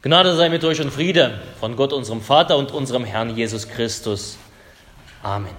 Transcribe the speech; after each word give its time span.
Gnade 0.00 0.36
sei 0.36 0.48
mit 0.48 0.62
euch 0.62 0.80
und 0.80 0.92
Friede 0.92 1.40
von 1.58 1.74
Gott, 1.74 1.92
unserem 1.92 2.20
Vater 2.20 2.56
und 2.56 2.70
unserem 2.70 3.04
Herrn 3.04 3.36
Jesus 3.36 3.68
Christus. 3.68 4.38
Amen. 5.24 5.50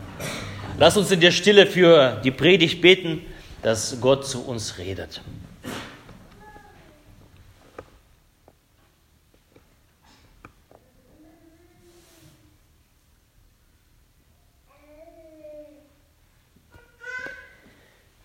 Lass 0.77 0.95
uns 0.95 1.11
in 1.11 1.19
der 1.19 1.31
Stille 1.31 1.67
für 1.67 2.21
die 2.23 2.31
Predigt 2.31 2.81
beten, 2.81 3.21
dass 3.61 3.99
Gott 3.99 4.25
zu 4.25 4.45
uns 4.45 4.77
redet. 4.77 5.21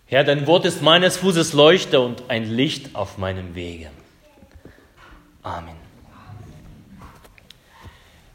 Herr, 0.05 0.23
dein 0.23 0.47
Wort 0.47 0.63
ist 0.63 0.81
meines 0.81 1.17
Fußes 1.17 1.51
Leuchte 1.51 1.99
und 1.99 2.29
ein 2.29 2.49
Licht 2.49 2.95
auf 2.95 3.17
meinem 3.17 3.53
Wege. 3.53 3.89
Amen. 5.43 5.84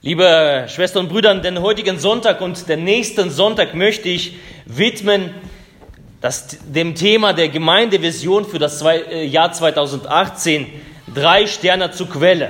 Liebe 0.02 0.64
Schwestern 0.68 1.04
und 1.04 1.08
Brüder, 1.10 1.34
den 1.34 1.60
heutigen 1.60 1.98
Sonntag 1.98 2.40
und 2.40 2.70
den 2.70 2.84
nächsten 2.84 3.28
Sonntag 3.28 3.74
möchte 3.74 4.08
ich 4.08 4.36
widmen 4.64 5.34
das, 6.22 6.56
dem 6.62 6.94
Thema 6.94 7.34
der 7.34 7.50
Gemeindevision 7.50 8.46
für 8.46 8.58
das 8.58 8.80
äh, 8.80 9.26
Jahr 9.26 9.52
2018, 9.52 10.68
drei 11.14 11.46
Sterne 11.46 11.90
zur 11.90 12.08
Quelle. 12.08 12.48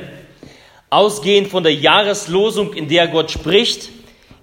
Ausgehend 0.90 1.48
von 1.48 1.64
der 1.64 1.74
Jahreslosung, 1.74 2.72
in 2.72 2.86
der 2.86 3.08
Gott 3.08 3.32
spricht, 3.32 3.88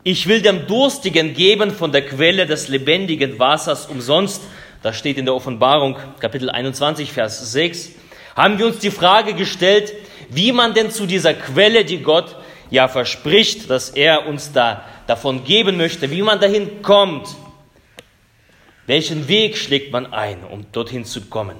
ich 0.04 0.28
will 0.28 0.42
dem 0.42 0.68
Durstigen 0.68 1.34
geben 1.34 1.72
von 1.72 1.94
der 1.94 2.06
Quelle 2.06 2.46
des 2.46 2.68
lebendigen 2.68 3.40
Wassers 3.40 3.86
umsonst. 3.86 4.42
Das 4.84 4.98
steht 4.98 5.18
in 5.18 5.24
der 5.24 5.34
Offenbarung, 5.34 5.96
Kapitel 6.20 6.50
21, 6.50 7.14
Vers 7.14 7.54
6. 7.54 7.92
Haben 8.36 8.60
wir 8.60 8.66
uns 8.66 8.80
die 8.80 8.92
Frage 8.92 9.34
gestellt, 9.34 9.94
wie 10.30 10.52
man 10.52 10.74
denn 10.74 10.92
zu 10.92 11.06
dieser 11.06 11.34
Quelle, 11.34 11.86
die 11.86 12.00
Gott 12.00 12.36
ja 12.70 12.88
verspricht, 12.88 13.70
dass 13.70 13.90
er 13.90 14.28
uns 14.28 14.52
da 14.52 14.84
davon 15.08 15.44
geben 15.44 15.78
möchte, 15.78 16.12
wie 16.12 16.22
man 16.22 16.40
dahin 16.40 16.82
kommt. 16.82 17.28
Welchen 18.86 19.28
Weg 19.28 19.58
schlägt 19.58 19.92
man 19.92 20.14
ein, 20.14 20.44
um 20.44 20.66
dorthin 20.72 21.06
zu 21.06 21.22
kommen? 21.22 21.58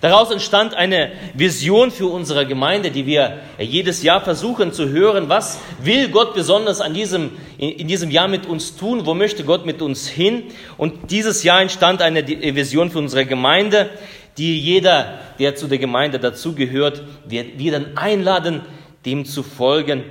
Daraus 0.00 0.30
entstand 0.30 0.74
eine 0.74 1.12
Vision 1.34 1.90
für 1.90 2.06
unsere 2.06 2.46
Gemeinde, 2.46 2.90
die 2.90 3.06
wir 3.06 3.40
jedes 3.58 4.02
Jahr 4.02 4.20
versuchen 4.20 4.72
zu 4.72 4.88
hören. 4.88 5.28
Was 5.28 5.60
will 5.82 6.08
Gott 6.08 6.34
besonders 6.34 6.80
an 6.80 6.94
diesem, 6.94 7.32
in 7.58 7.86
diesem 7.86 8.10
Jahr 8.10 8.28
mit 8.28 8.46
uns 8.46 8.76
tun? 8.76 9.06
Wo 9.06 9.14
möchte 9.14 9.44
Gott 9.44 9.66
mit 9.66 9.82
uns 9.82 10.08
hin? 10.08 10.44
Und 10.78 11.10
dieses 11.10 11.42
Jahr 11.42 11.60
entstand 11.60 12.02
eine 12.02 12.26
Vision 12.26 12.90
für 12.90 12.98
unsere 12.98 13.26
Gemeinde, 13.26 13.90
die 14.36 14.58
jeder, 14.58 15.18
der 15.38 15.54
zu 15.54 15.68
der 15.68 15.78
Gemeinde 15.78 16.18
dazugehört, 16.18 17.02
wir, 17.26 17.58
wir 17.58 17.72
dann 17.72 17.96
einladen, 17.96 18.62
dem 19.04 19.24
zu 19.24 19.42
folgen, 19.42 20.04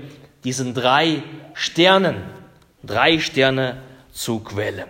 diesen 0.43 0.73
drei 0.73 1.23
Sternen, 1.53 2.15
drei 2.83 3.19
Sterne 3.19 3.77
zur 4.11 4.43
Quelle. 4.43 4.85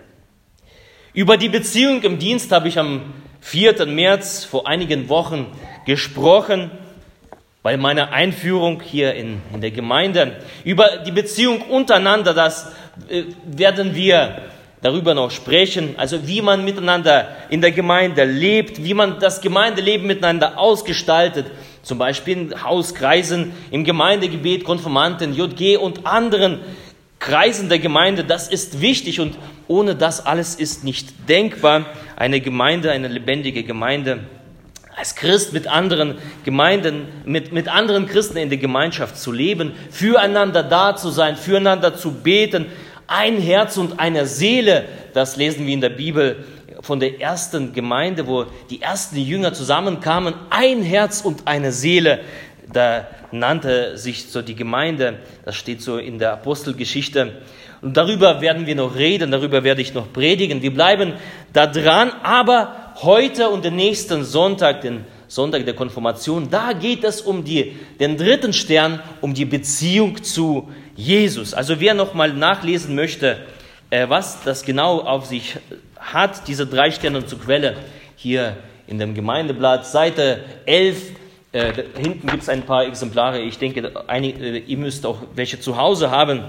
Über 1.12 1.36
die 1.36 1.48
Beziehung 1.48 2.02
im 2.02 2.18
Dienst 2.18 2.50
habe 2.52 2.68
ich 2.68 2.78
am 2.78 3.12
4. 3.40 3.86
März 3.86 4.44
vor 4.44 4.66
einigen 4.66 5.08
Wochen 5.08 5.46
gesprochen, 5.86 6.70
bei 7.62 7.78
meiner 7.78 8.12
Einführung 8.12 8.82
hier 8.82 9.14
in, 9.14 9.40
in 9.54 9.60
der 9.62 9.70
Gemeinde. 9.70 10.36
Über 10.64 10.98
die 10.98 11.12
Beziehung 11.12 11.62
untereinander, 11.62 12.34
das 12.34 12.72
äh, 13.08 13.24
werden 13.46 13.94
wir 13.94 14.42
darüber 14.82 15.14
noch 15.14 15.30
sprechen, 15.30 15.94
also 15.96 16.28
wie 16.28 16.42
man 16.42 16.62
miteinander 16.62 17.28
in 17.48 17.62
der 17.62 17.72
Gemeinde 17.72 18.24
lebt, 18.24 18.84
wie 18.84 18.92
man 18.92 19.18
das 19.18 19.40
Gemeindeleben 19.40 20.06
miteinander 20.06 20.58
ausgestaltet, 20.58 21.46
zum 21.84 21.98
Beispiel 21.98 22.36
in 22.36 22.64
Hauskreisen, 22.64 23.52
im 23.70 23.84
Gemeindegebet, 23.84 24.64
Konformanten, 24.64 25.34
JG 25.34 25.76
und 25.76 26.06
anderen 26.06 26.60
Kreisen 27.20 27.68
der 27.68 27.78
Gemeinde. 27.78 28.24
Das 28.24 28.48
ist 28.48 28.80
wichtig 28.80 29.20
und 29.20 29.36
ohne 29.68 29.94
das 29.94 30.26
alles 30.26 30.56
ist 30.56 30.82
nicht 30.82 31.28
denkbar. 31.28 31.86
Eine 32.16 32.40
Gemeinde, 32.40 32.90
eine 32.90 33.08
lebendige 33.08 33.62
Gemeinde 33.62 34.20
als 34.96 35.14
Christ 35.16 35.52
mit 35.52 35.66
anderen 35.66 36.16
Gemeinden, 36.44 37.06
mit, 37.24 37.52
mit 37.52 37.68
anderen 37.68 38.06
Christen 38.06 38.36
in 38.36 38.48
der 38.48 38.58
Gemeinschaft 38.58 39.18
zu 39.18 39.32
leben, 39.32 39.72
füreinander 39.90 40.62
da 40.62 40.96
zu 40.96 41.10
sein, 41.10 41.36
füreinander 41.36 41.96
zu 41.96 42.12
beten, 42.12 42.66
ein 43.06 43.38
Herz 43.38 43.76
und 43.76 44.00
eine 44.00 44.26
Seele, 44.26 44.84
das 45.12 45.36
lesen 45.36 45.66
wir 45.66 45.74
in 45.74 45.80
der 45.80 45.90
Bibel, 45.90 46.44
von 46.84 47.00
der 47.00 47.20
ersten 47.20 47.72
Gemeinde, 47.72 48.26
wo 48.26 48.44
die 48.70 48.82
ersten 48.82 49.16
Jünger 49.16 49.54
zusammenkamen, 49.54 50.34
ein 50.50 50.82
Herz 50.82 51.22
und 51.22 51.46
eine 51.46 51.72
Seele. 51.72 52.20
Da 52.72 53.06
nannte 53.32 53.96
sich 53.96 54.26
so 54.26 54.42
die 54.42 54.54
Gemeinde, 54.54 55.18
das 55.44 55.56
steht 55.56 55.82
so 55.82 55.98
in 55.98 56.18
der 56.18 56.34
Apostelgeschichte. 56.34 57.42
Und 57.80 57.96
darüber 57.96 58.40
werden 58.40 58.66
wir 58.66 58.74
noch 58.74 58.94
reden, 58.96 59.30
darüber 59.30 59.64
werde 59.64 59.82
ich 59.82 59.94
noch 59.94 60.12
predigen. 60.12 60.62
Wir 60.62 60.72
bleiben 60.72 61.14
da 61.52 61.66
dran, 61.66 62.12
aber 62.22 62.94
heute 63.02 63.48
und 63.48 63.64
den 63.64 63.76
nächsten 63.76 64.24
Sonntag, 64.24 64.82
den 64.82 65.04
Sonntag 65.26 65.64
der 65.64 65.74
Konfirmation, 65.74 66.48
da 66.50 66.72
geht 66.74 67.02
es 67.02 67.20
um 67.20 67.44
die, 67.44 67.76
den 67.98 68.16
dritten 68.16 68.52
Stern, 68.52 69.00
um 69.20 69.34
die 69.34 69.44
Beziehung 69.46 70.22
zu 70.22 70.68
Jesus. 70.96 71.54
Also 71.54 71.80
wer 71.80 71.94
noch 71.94 72.14
mal 72.14 72.32
nachlesen 72.32 72.94
möchte, 72.94 73.38
äh, 73.90 74.08
was 74.08 74.42
das 74.44 74.64
genau 74.64 75.00
auf 75.00 75.26
sich 75.26 75.56
hat 76.12 76.46
diese 76.48 76.66
drei 76.66 76.90
Sterne 76.90 77.26
zur 77.26 77.40
Quelle 77.40 77.76
hier 78.16 78.56
in 78.86 78.98
dem 78.98 79.14
Gemeindeblatt, 79.14 79.86
Seite 79.86 80.44
11. 80.66 81.02
Äh, 81.52 81.72
hinten 81.96 82.26
gibt 82.26 82.42
es 82.42 82.48
ein 82.48 82.62
paar 82.62 82.84
Exemplare. 82.84 83.40
Ich 83.40 83.58
denke, 83.58 83.92
einige, 84.06 84.44
äh, 84.44 84.58
ihr 84.58 84.76
müsst 84.76 85.06
auch 85.06 85.18
welche 85.34 85.58
zu 85.60 85.76
Hause 85.76 86.10
haben. 86.10 86.44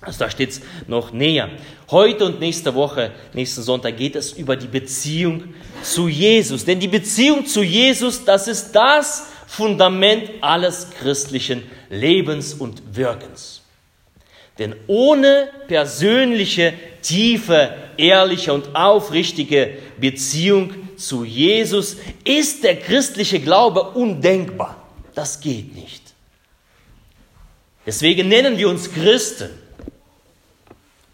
Also 0.00 0.20
da 0.20 0.30
steht 0.30 0.50
es 0.50 0.60
noch 0.86 1.12
näher. 1.12 1.50
Heute 1.90 2.24
und 2.24 2.40
nächste 2.40 2.74
Woche, 2.74 3.10
nächsten 3.32 3.62
Sonntag, 3.62 3.96
geht 3.96 4.14
es 4.16 4.32
über 4.32 4.56
die 4.56 4.68
Beziehung 4.68 5.54
zu 5.82 6.08
Jesus. 6.08 6.64
Denn 6.64 6.78
die 6.78 6.88
Beziehung 6.88 7.46
zu 7.46 7.62
Jesus, 7.62 8.24
das 8.24 8.46
ist 8.48 8.72
das 8.72 9.28
Fundament 9.46 10.30
alles 10.40 10.90
christlichen 10.90 11.62
Lebens 11.90 12.54
und 12.54 12.96
Wirkens. 12.96 13.57
Denn 14.58 14.74
ohne 14.86 15.48
persönliche, 15.68 16.74
tiefe, 17.02 17.74
ehrliche 17.96 18.52
und 18.52 18.74
aufrichtige 18.74 19.78
Beziehung 20.00 20.74
zu 20.96 21.24
Jesus 21.24 21.96
ist 22.24 22.64
der 22.64 22.76
christliche 22.76 23.38
Glaube 23.38 23.82
undenkbar. 23.82 24.76
Das 25.14 25.40
geht 25.40 25.74
nicht. 25.74 26.02
Deswegen 27.86 28.28
nennen 28.28 28.58
wir 28.58 28.68
uns 28.68 28.92
Christen. 28.92 29.50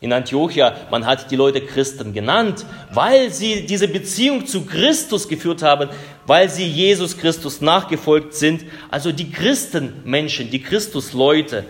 In 0.00 0.12
Antiochia, 0.12 0.76
man 0.91 1.06
hat 1.06 1.31
die 1.31 1.37
Leute 1.37 1.62
Christen 1.62 2.12
genannt, 2.12 2.66
weil 2.93 3.32
sie 3.32 3.65
diese 3.65 3.88
Beziehung 3.88 4.47
zu 4.47 4.66
Christus 4.66 5.28
geführt 5.28 5.62
haben, 5.62 5.88
weil 6.26 6.50
sie 6.50 6.66
Jesus 6.66 7.16
Christus 7.16 7.61
nachgefolgt 7.61 8.34
sind. 8.34 8.65
Also 8.91 9.12
die 9.12 9.31
Christenmenschen, 9.31 10.50
die 10.50 10.61
Christusleute, 10.61 11.65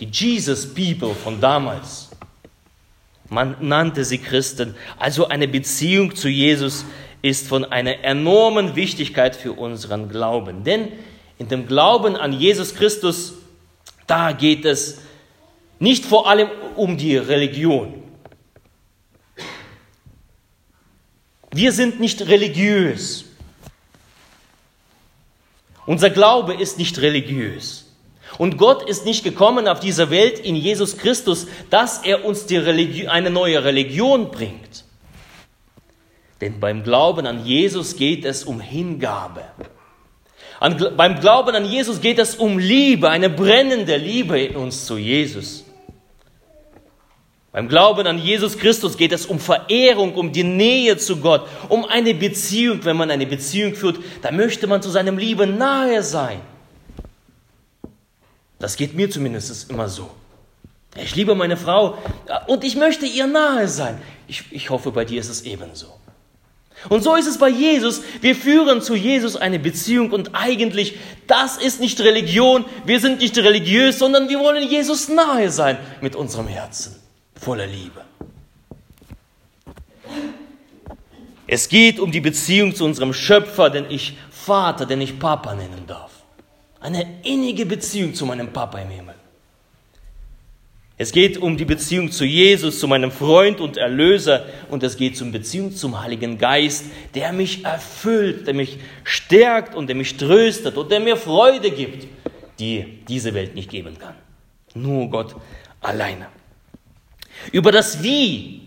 die 0.00 0.06
Jesus 0.06 0.74
People 0.74 1.14
von 1.14 1.40
damals. 1.40 2.10
Man 3.28 3.56
nannte 3.60 4.04
sie 4.04 4.18
Christen. 4.18 4.74
Also 4.98 5.28
eine 5.28 5.48
Beziehung 5.48 6.14
zu 6.14 6.28
Jesus 6.28 6.84
ist 7.22 7.48
von 7.48 7.64
einer 7.64 8.04
enormen 8.04 8.76
Wichtigkeit 8.76 9.34
für 9.34 9.52
unseren 9.52 10.08
Glauben. 10.08 10.62
Denn 10.64 10.92
in 11.38 11.48
dem 11.48 11.66
Glauben 11.66 12.16
an 12.16 12.32
Jesus 12.32 12.74
Christus, 12.74 13.34
da 14.06 14.32
geht 14.32 14.64
es 14.64 14.98
nicht 15.78 16.04
vor 16.04 16.28
allem 16.28 16.48
um 16.76 16.96
die 16.96 17.16
Religion. 17.16 18.02
Wir 21.50 21.72
sind 21.72 22.00
nicht 22.00 22.20
religiös. 22.22 23.24
Unser 25.86 26.10
Glaube 26.10 26.54
ist 26.54 26.78
nicht 26.78 26.98
religiös. 26.98 27.83
Und 28.38 28.56
Gott 28.58 28.88
ist 28.88 29.04
nicht 29.04 29.22
gekommen 29.22 29.68
auf 29.68 29.80
diese 29.80 30.10
Welt 30.10 30.38
in 30.38 30.56
Jesus 30.56 30.96
Christus, 30.96 31.46
dass 31.70 32.02
er 32.02 32.24
uns 32.24 32.46
eine 33.08 33.30
neue 33.30 33.64
Religion 33.64 34.30
bringt. 34.30 34.84
Denn 36.40 36.60
beim 36.60 36.82
Glauben 36.82 37.26
an 37.26 37.44
Jesus 37.44 37.96
geht 37.96 38.24
es 38.24 38.44
um 38.44 38.60
Hingabe. 38.60 39.44
An, 40.60 40.82
beim 40.96 41.20
Glauben 41.20 41.54
an 41.54 41.64
Jesus 41.64 42.00
geht 42.00 42.18
es 42.18 42.36
um 42.36 42.58
Liebe, 42.58 43.08
eine 43.08 43.30
brennende 43.30 43.96
Liebe 43.96 44.40
in 44.40 44.56
uns 44.56 44.86
zu 44.86 44.98
Jesus. 44.98 45.64
Beim 47.52 47.68
Glauben 47.68 48.06
an 48.08 48.18
Jesus 48.18 48.58
Christus 48.58 48.96
geht 48.96 49.12
es 49.12 49.26
um 49.26 49.38
Verehrung, 49.38 50.14
um 50.14 50.32
die 50.32 50.42
Nähe 50.42 50.96
zu 50.96 51.18
Gott, 51.18 51.46
um 51.68 51.84
eine 51.84 52.12
Beziehung. 52.12 52.84
Wenn 52.84 52.96
man 52.96 53.12
eine 53.12 53.26
Beziehung 53.26 53.74
führt, 53.74 54.00
dann 54.22 54.36
möchte 54.36 54.66
man 54.66 54.82
zu 54.82 54.90
seinem 54.90 55.18
Lieben 55.18 55.56
nahe 55.56 56.02
sein. 56.02 56.40
Das 58.64 58.76
geht 58.76 58.94
mir 58.94 59.10
zumindest 59.10 59.70
immer 59.70 59.90
so. 59.90 60.08
Ich 60.96 61.14
liebe 61.14 61.34
meine 61.34 61.58
Frau 61.58 61.98
und 62.46 62.64
ich 62.64 62.76
möchte 62.76 63.04
ihr 63.04 63.26
nahe 63.26 63.68
sein. 63.68 64.00
Ich, 64.26 64.44
ich 64.52 64.70
hoffe, 64.70 64.90
bei 64.90 65.04
dir 65.04 65.20
ist 65.20 65.28
es 65.28 65.42
ebenso. 65.42 65.88
Und 66.88 67.02
so 67.02 67.14
ist 67.14 67.26
es 67.26 67.36
bei 67.36 67.50
Jesus. 67.50 68.00
Wir 68.22 68.34
führen 68.34 68.80
zu 68.80 68.94
Jesus 68.94 69.36
eine 69.36 69.58
Beziehung 69.58 70.12
und 70.12 70.30
eigentlich, 70.32 70.96
das 71.26 71.58
ist 71.58 71.78
nicht 71.78 72.00
Religion. 72.00 72.64
Wir 72.86 73.00
sind 73.00 73.20
nicht 73.20 73.36
religiös, 73.36 73.98
sondern 73.98 74.30
wir 74.30 74.40
wollen 74.40 74.66
Jesus 74.66 75.10
nahe 75.10 75.50
sein 75.50 75.76
mit 76.00 76.16
unserem 76.16 76.48
Herzen, 76.48 76.96
voller 77.38 77.66
Liebe. 77.66 78.00
Es 81.46 81.68
geht 81.68 82.00
um 82.00 82.10
die 82.10 82.22
Beziehung 82.22 82.74
zu 82.74 82.86
unserem 82.86 83.12
Schöpfer, 83.12 83.68
den 83.68 83.90
ich 83.90 84.16
Vater, 84.30 84.86
den 84.86 85.02
ich 85.02 85.18
Papa 85.18 85.54
nennen 85.54 85.84
darf. 85.86 86.13
Eine 86.84 87.06
innige 87.22 87.64
Beziehung 87.64 88.12
zu 88.12 88.26
meinem 88.26 88.52
Papa 88.52 88.78
im 88.78 88.90
Himmel. 88.90 89.14
Es 90.98 91.12
geht 91.12 91.38
um 91.38 91.56
die 91.56 91.64
Beziehung 91.64 92.12
zu 92.12 92.26
Jesus, 92.26 92.78
zu 92.78 92.86
meinem 92.86 93.10
Freund 93.10 93.58
und 93.58 93.78
Erlöser 93.78 94.44
und 94.68 94.82
es 94.82 94.98
geht 94.98 95.20
um 95.22 95.32
Beziehung 95.32 95.74
zum 95.74 95.98
Heiligen 95.98 96.36
Geist, 96.36 96.84
der 97.14 97.32
mich 97.32 97.64
erfüllt, 97.64 98.46
der 98.46 98.52
mich 98.52 98.76
stärkt 99.02 99.74
und 99.74 99.86
der 99.86 99.96
mich 99.96 100.18
tröstet 100.18 100.76
und 100.76 100.92
der 100.92 101.00
mir 101.00 101.16
Freude 101.16 101.70
gibt, 101.70 102.06
die 102.58 102.98
diese 103.08 103.32
Welt 103.32 103.54
nicht 103.54 103.70
geben 103.70 103.98
kann. 103.98 104.16
Nur 104.74 105.08
Gott 105.08 105.36
alleine. 105.80 106.26
Über 107.50 107.72
das 107.72 108.02
Wie 108.02 108.60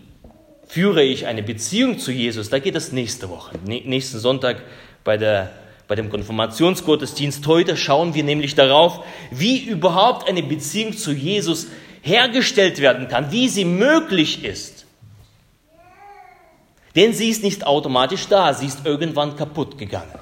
führe 0.66 1.04
ich 1.04 1.24
eine 1.28 1.44
Beziehung 1.44 2.00
zu 2.00 2.10
Jesus, 2.10 2.50
da 2.50 2.58
geht 2.58 2.74
es 2.74 2.90
nächste 2.90 3.30
Woche, 3.30 3.56
nächsten 3.64 4.18
Sonntag 4.18 4.64
bei, 5.04 5.16
der, 5.16 5.52
bei 5.88 5.94
dem 5.94 6.10
Konfirmationsgottesdienst. 6.10 7.46
Heute 7.46 7.76
schauen 7.76 8.14
wir 8.14 8.22
nämlich 8.22 8.54
darauf, 8.54 9.00
wie 9.30 9.58
überhaupt 9.64 10.28
eine 10.28 10.42
Beziehung 10.42 10.96
zu 10.96 11.12
Jesus 11.12 11.68
hergestellt 12.02 12.80
werden 12.80 13.08
kann, 13.08 13.32
wie 13.32 13.48
sie 13.48 13.64
möglich 13.64 14.44
ist. 14.44 14.86
Denn 16.94 17.12
sie 17.14 17.30
ist 17.30 17.42
nicht 17.42 17.66
automatisch 17.66 18.28
da, 18.28 18.52
sie 18.52 18.66
ist 18.66 18.84
irgendwann 18.84 19.34
kaputt 19.36 19.78
gegangen. 19.78 20.18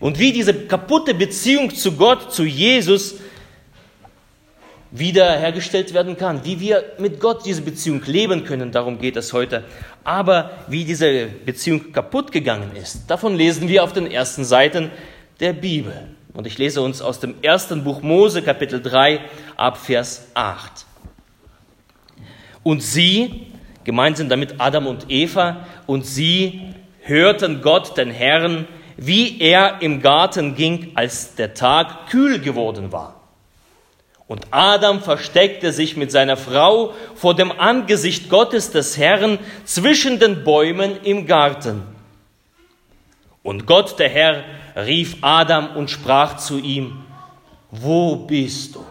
Und 0.00 0.18
wie 0.18 0.32
diese 0.32 0.54
kaputte 0.54 1.14
Beziehung 1.14 1.74
zu 1.74 1.92
Gott, 1.92 2.32
zu 2.32 2.44
Jesus, 2.44 3.16
wiederhergestellt 4.90 5.94
werden 5.94 6.16
kann, 6.16 6.44
wie 6.44 6.60
wir 6.60 6.84
mit 6.98 7.20
Gott 7.20 7.44
diese 7.44 7.62
Beziehung 7.62 8.02
leben 8.06 8.44
können, 8.44 8.72
darum 8.72 8.98
geht 8.98 9.16
es 9.16 9.32
heute. 9.32 9.64
Aber 10.04 10.52
wie 10.68 10.84
diese 10.84 11.26
Beziehung 11.26 11.92
kaputt 11.92 12.32
gegangen 12.32 12.70
ist, 12.76 13.10
davon 13.10 13.34
lesen 13.34 13.68
wir 13.68 13.84
auf 13.84 13.92
den 13.92 14.10
ersten 14.10 14.44
Seiten 14.44 14.90
der 15.40 15.52
Bibel. 15.52 16.08
Und 16.32 16.46
ich 16.46 16.58
lese 16.58 16.82
uns 16.82 17.00
aus 17.00 17.18
dem 17.18 17.34
ersten 17.42 17.82
Buch 17.82 18.02
Mose, 18.02 18.42
Kapitel 18.42 18.82
3, 18.82 19.20
ab 19.56 19.78
Vers 19.78 20.28
8. 20.34 20.84
Und 22.62 22.82
sie, 22.82 23.46
gemeint 23.84 24.18
sind 24.18 24.30
damit 24.30 24.56
Adam 24.58 24.86
und 24.86 25.06
Eva, 25.08 25.66
und 25.86 26.04
sie 26.04 26.74
hörten 27.00 27.62
Gott, 27.62 27.96
den 27.96 28.10
Herrn, 28.10 28.66
wie 28.96 29.40
er 29.40 29.80
im 29.80 30.02
Garten 30.02 30.54
ging, 30.54 30.92
als 30.94 31.34
der 31.34 31.54
Tag 31.54 32.08
kühl 32.10 32.38
geworden 32.38 32.92
war. 32.92 33.15
Und 34.28 34.48
Adam 34.50 35.00
versteckte 35.02 35.72
sich 35.72 35.96
mit 35.96 36.10
seiner 36.10 36.36
Frau 36.36 36.94
vor 37.14 37.34
dem 37.34 37.52
Angesicht 37.52 38.28
Gottes 38.28 38.72
des 38.72 38.96
Herrn 38.96 39.38
zwischen 39.64 40.18
den 40.18 40.42
Bäumen 40.42 41.00
im 41.04 41.26
Garten. 41.26 41.82
Und 43.44 43.66
Gott, 43.66 43.98
der 44.00 44.08
Herr, 44.08 44.44
rief 44.74 45.18
Adam 45.20 45.76
und 45.76 45.90
sprach 45.90 46.38
zu 46.38 46.58
ihm, 46.58 47.04
wo 47.70 48.16
bist 48.16 48.74
du? 48.74 48.84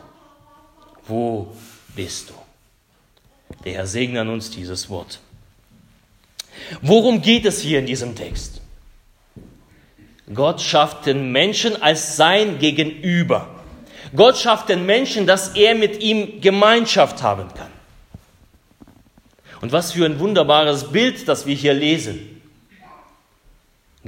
Wo 1.05 1.53
bist 1.95 2.29
du? 2.29 2.33
Der 3.65 3.73
Herr 3.73 3.87
segne 3.87 4.21
an 4.21 4.29
uns 4.29 4.49
dieses 4.49 4.89
Wort. 4.89 5.19
Worum 6.81 7.21
geht 7.21 7.45
es 7.45 7.59
hier 7.59 7.79
in 7.79 7.85
diesem 7.85 8.15
Text? 8.15 8.61
Gott 10.33 10.61
schafft 10.61 11.05
den 11.05 11.31
Menschen 11.31 11.81
als 11.81 12.15
sein 12.15 12.57
Gegenüber. 12.57 13.54
Gott 14.15 14.37
schafft 14.37 14.69
den 14.69 14.85
Menschen, 14.85 15.27
dass 15.27 15.49
er 15.49 15.75
mit 15.75 16.01
ihm 16.01 16.41
Gemeinschaft 16.41 17.21
haben 17.21 17.47
kann. 17.53 17.71
Und 19.61 19.71
was 19.71 19.93
für 19.93 20.05
ein 20.05 20.19
wunderbares 20.19 20.91
Bild, 20.91 21.27
das 21.27 21.45
wir 21.45 21.55
hier 21.55 21.73
lesen. 21.73 22.41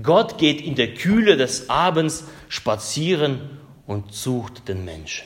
Gott 0.01 0.38
geht 0.38 0.62
in 0.62 0.75
der 0.75 0.94
Kühle 0.94 1.38
des 1.38 1.69
Abends 1.69 2.25
spazieren 2.50 3.57
und 3.88 4.13
sucht 4.13 4.68
den 4.68 4.86
Menschen. 4.86 5.25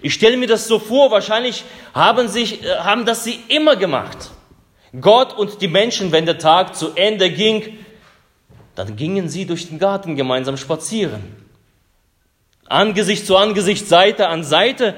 Ich 0.00 0.14
stelle 0.14 0.36
mir 0.36 0.46
das 0.46 0.68
so 0.68 0.78
vor, 0.78 1.10
wahrscheinlich 1.10 1.64
haben, 1.94 2.28
sich, 2.28 2.62
äh, 2.62 2.76
haben 2.76 3.06
das 3.06 3.24
sie 3.24 3.40
immer 3.48 3.74
gemacht. 3.74 4.30
Gott 5.00 5.32
und 5.32 5.60
die 5.62 5.68
Menschen, 5.68 6.12
wenn 6.12 6.26
der 6.26 6.38
Tag 6.38 6.76
zu 6.76 6.94
Ende 6.94 7.30
ging, 7.30 7.78
dann 8.74 8.96
gingen 8.96 9.28
sie 9.28 9.46
durch 9.46 9.68
den 9.68 9.78
Garten 9.78 10.14
gemeinsam 10.14 10.56
spazieren. 10.56 11.43
Angesicht 12.68 13.26
zu 13.26 13.36
Angesicht, 13.36 13.86
Seite 13.86 14.28
an 14.28 14.44
Seite, 14.44 14.94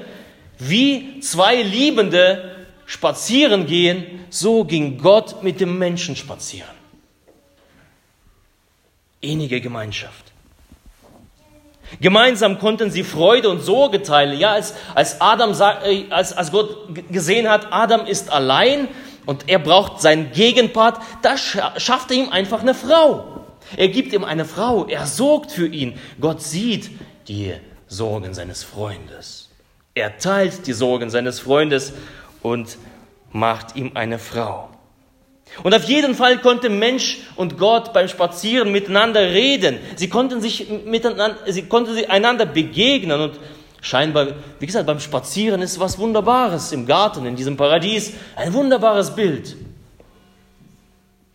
wie 0.59 1.19
zwei 1.19 1.61
Liebende 1.61 2.55
spazieren 2.85 3.65
gehen, 3.65 4.25
so 4.29 4.63
ging 4.63 4.97
Gott 4.97 5.43
mit 5.43 5.59
dem 5.59 5.77
Menschen 5.77 6.15
spazieren. 6.15 6.69
Innige 9.19 9.59
Gemeinschaft. 9.59 10.27
Gemeinsam 12.01 12.59
konnten 12.59 12.91
sie 12.91 13.03
Freude 13.03 13.49
und 13.49 13.61
Sorge 13.61 14.01
teilen. 14.01 14.39
Ja, 14.39 14.53
als, 14.53 14.73
als, 14.93 15.21
Adam, 15.21 15.51
äh, 15.85 16.03
als, 16.09 16.33
als 16.33 16.51
Gott 16.51 16.89
gesehen 17.09 17.49
hat, 17.49 17.67
Adam 17.71 18.05
ist 18.05 18.29
allein 18.31 18.87
und 19.25 19.47
er 19.47 19.59
braucht 19.59 20.01
seinen 20.01 20.31
Gegenpart, 20.31 21.01
da 21.21 21.37
schafft 21.37 22.11
er 22.11 22.17
ihm 22.17 22.29
einfach 22.29 22.61
eine 22.61 22.73
Frau. 22.73 23.45
Er 23.75 23.89
gibt 23.89 24.13
ihm 24.13 24.23
eine 24.23 24.45
Frau, 24.45 24.85
er 24.85 25.05
sorgt 25.05 25.51
für 25.51 25.67
ihn. 25.67 25.99
Gott 26.21 26.41
sieht, 26.41 26.89
die 27.27 27.53
Sorgen 27.87 28.33
seines 28.33 28.63
Freundes. 28.63 29.49
Er 29.93 30.17
teilt 30.17 30.67
die 30.67 30.73
Sorgen 30.73 31.09
seines 31.09 31.39
Freundes 31.39 31.93
und 32.41 32.77
macht 33.31 33.75
ihm 33.75 33.91
eine 33.95 34.19
Frau. 34.19 34.69
Und 35.63 35.73
auf 35.73 35.85
jeden 35.85 36.13
Fall 36.13 36.39
konnte 36.39 36.69
Mensch 36.69 37.19
und 37.35 37.57
Gott 37.57 37.93
beim 37.93 38.07
Spazieren 38.07 38.71
miteinander 38.71 39.21
reden. 39.21 39.79
Sie 39.95 40.09
konnten 40.09 40.41
sich 40.41 40.67
miteinander, 40.85 41.37
sie 41.47 41.63
konnten 41.63 41.97
einander 42.09 42.45
begegnen 42.45 43.19
und 43.19 43.39
scheinbar, 43.81 44.27
wie 44.59 44.65
gesagt, 44.65 44.85
beim 44.85 44.99
Spazieren 44.99 45.61
ist 45.61 45.79
was 45.79 45.97
Wunderbares 45.97 46.71
im 46.73 46.85
Garten, 46.85 47.25
in 47.25 47.35
diesem 47.35 47.57
Paradies, 47.57 48.13
ein 48.35 48.53
wunderbares 48.53 49.15
Bild. 49.15 49.55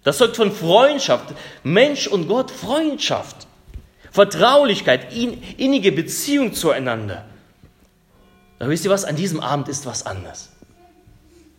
Das 0.05 0.19
zeugt 0.19 0.37
von 0.37 0.53
Freundschaft. 0.53 1.35
Mensch 1.63 2.07
und 2.07 2.29
Gott 2.29 2.51
Freundschaft. 2.51 3.47
Vertraulichkeit, 4.13 5.13
innige 5.13 5.91
Beziehung 5.91 6.53
zueinander. 6.53 7.25
Aber 8.59 8.69
wisst 8.69 8.85
ihr 8.85 8.91
was? 8.91 9.05
An 9.05 9.17
diesem 9.17 9.41
Abend 9.41 9.69
ist 9.69 9.87
was 9.87 10.07
anderes. 10.07 10.53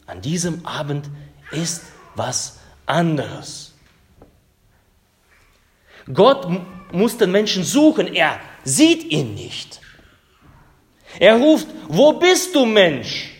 An 0.05 0.21
diesem 0.21 0.65
Abend 0.65 1.09
ist 1.51 1.81
was 2.15 2.59
anderes. 2.85 3.73
Gott 6.13 6.47
muss 6.91 7.17
den 7.17 7.31
Menschen 7.31 7.63
suchen, 7.63 8.13
er 8.13 8.39
sieht 8.63 9.03
ihn 9.05 9.33
nicht. 9.33 9.81
Er 11.19 11.37
ruft, 11.37 11.67
wo 11.87 12.13
bist 12.13 12.53
du 12.53 12.65
Mensch? 12.65 13.31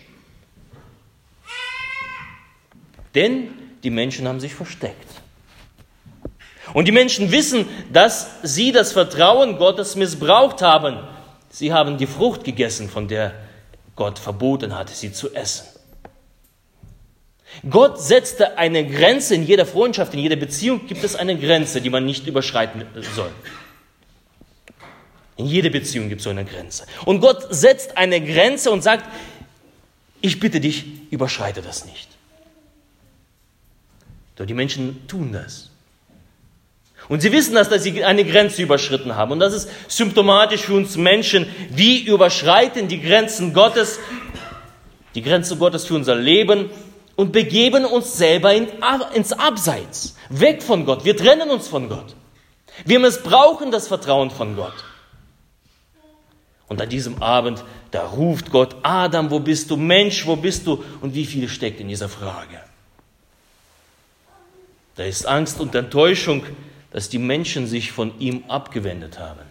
Denn 3.14 3.54
die 3.84 3.90
Menschen 3.90 4.28
haben 4.28 4.40
sich 4.40 4.56
versteckt. 4.56 5.08
Und 6.74 6.88
die 6.88 6.92
Menschen 6.92 7.32
wissen, 7.32 7.68
dass 7.92 8.28
sie 8.42 8.72
das 8.72 8.92
Vertrauen 8.92 9.58
Gottes 9.58 9.96
missbraucht 9.96 10.62
haben. 10.62 10.98
Sie 11.50 11.72
haben 11.72 11.98
die 11.98 12.08
Frucht 12.08 12.44
gegessen, 12.44 12.90
von 12.90 13.08
der 13.08 13.34
Gott 13.96 14.18
verboten 14.18 14.76
hatte, 14.76 14.94
sie 14.94 15.14
zu 15.14 15.34
essen. 15.34 15.68
Gott 17.70 18.02
setzte 18.02 18.58
eine 18.58 18.88
Grenze 18.88 19.36
in 19.36 19.44
jeder 19.44 19.68
Freundschaft, 19.68 20.14
in 20.16 20.20
jeder 20.20 20.36
Beziehung 20.36 20.88
gibt 20.88 21.04
es 21.04 21.16
eine 21.16 21.38
Grenze, 21.38 21.82
die 21.82 21.92
man 21.92 22.04
nicht 22.04 22.26
überschreiten 22.26 22.84
soll. 23.16 23.32
In 25.38 25.46
jeder 25.46 25.70
Beziehung 25.70 26.10
gibt 26.10 26.22
es 26.22 26.26
so 26.26 26.32
eine 26.32 26.46
Grenze. 26.46 26.86
Und 27.06 27.20
Gott 27.22 27.48
setzt 27.54 27.98
eine 27.98 28.20
Grenze 28.22 28.72
und 28.72 28.82
sagt, 28.82 29.06
ich 30.22 30.40
bitte 30.40 30.60
dich, 30.60 30.86
überschreite 31.12 31.62
das 31.62 31.86
nicht. 31.86 32.08
Doch 34.36 34.46
die 34.46 34.54
Menschen 34.56 35.08
tun 35.08 35.32
das. 35.32 35.70
Und 37.10 37.22
sie 37.22 37.32
wissen 37.32 37.56
das, 37.56 37.70
dass 37.70 37.84
sie 37.84 38.04
eine 38.04 38.24
Grenze 38.24 38.62
überschritten 38.62 39.16
haben. 39.16 39.32
Und 39.34 39.40
das 39.40 39.54
ist 39.54 39.70
symptomatisch 39.88 40.62
für 40.62 40.74
uns 40.74 40.96
Menschen. 40.96 41.48
Wie 41.70 42.02
überschreiten 42.02 42.88
die 42.88 43.02
Grenzen 43.02 43.54
Gottes, 43.54 44.00
die 45.16 45.22
Grenze 45.22 45.58
Gottes 45.58 45.86
für 45.86 45.96
unser 45.96 46.16
Leben 46.16 46.70
und 47.16 47.32
begeben 47.32 47.86
uns 47.86 48.18
selber 48.18 48.54
ins 48.54 49.34
Abseits, 49.34 50.16
weg 50.30 50.64
von 50.64 50.86
Gott. 50.86 51.06
Wir 51.06 51.16
trennen 51.16 51.50
uns 51.50 51.68
von 51.68 51.90
Gott. 51.90 52.16
Wir 52.86 53.00
missbrauchen 53.00 53.70
das 53.70 53.88
Vertrauen 53.88 54.32
von 54.32 54.56
Gott. 54.56 54.74
Und 56.68 56.82
an 56.82 56.90
diesem 56.90 57.22
Abend, 57.22 57.64
da 57.92 58.08
ruft 58.08 58.50
Gott, 58.50 58.76
Adam, 58.82 59.30
wo 59.30 59.40
bist 59.40 59.70
du? 59.70 59.78
Mensch, 59.78 60.26
wo 60.26 60.36
bist 60.36 60.66
du? 60.66 60.84
Und 61.02 61.14
wie 61.14 61.26
viel 61.26 61.48
steckt 61.48 61.80
in 61.80 61.90
dieser 61.90 62.10
Frage? 62.10 62.60
Da 64.96 65.04
ist 65.04 65.28
Angst 65.28 65.60
und 65.60 65.76
Enttäuschung, 65.76 66.44
dass 66.94 67.10
die 67.10 67.18
Menschen 67.18 67.66
sich 67.66 67.92
von 67.92 68.18
ihm 68.20 68.46
abgewendet 68.48 69.20
haben. 69.20 69.42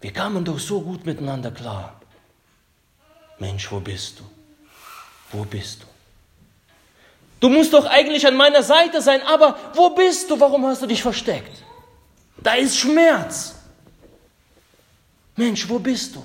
Wir 0.00 0.12
kamen 0.12 0.44
doch 0.44 0.58
so 0.58 0.80
gut 0.80 1.04
miteinander 1.04 1.50
klar. 1.50 2.00
Mensch, 3.38 3.70
wo 3.70 3.80
bist 3.80 4.18
du? 4.18 4.24
Wo 5.30 5.44
bist 5.44 5.82
du? 5.82 5.86
Du 7.40 7.50
musst 7.50 7.74
doch 7.74 7.84
eigentlich 7.84 8.26
an 8.26 8.34
meiner 8.34 8.62
Seite 8.62 9.02
sein, 9.02 9.20
aber 9.22 9.56
wo 9.74 9.90
bist 9.90 10.30
du? 10.30 10.40
Warum 10.40 10.64
hast 10.66 10.82
du 10.82 10.86
dich 10.86 11.02
versteckt? 11.02 11.62
Da 12.38 12.54
ist 12.54 12.78
Schmerz. 12.78 13.56
Mensch, 15.36 15.68
wo 15.68 15.78
bist 15.78 16.16
du? 16.16 16.24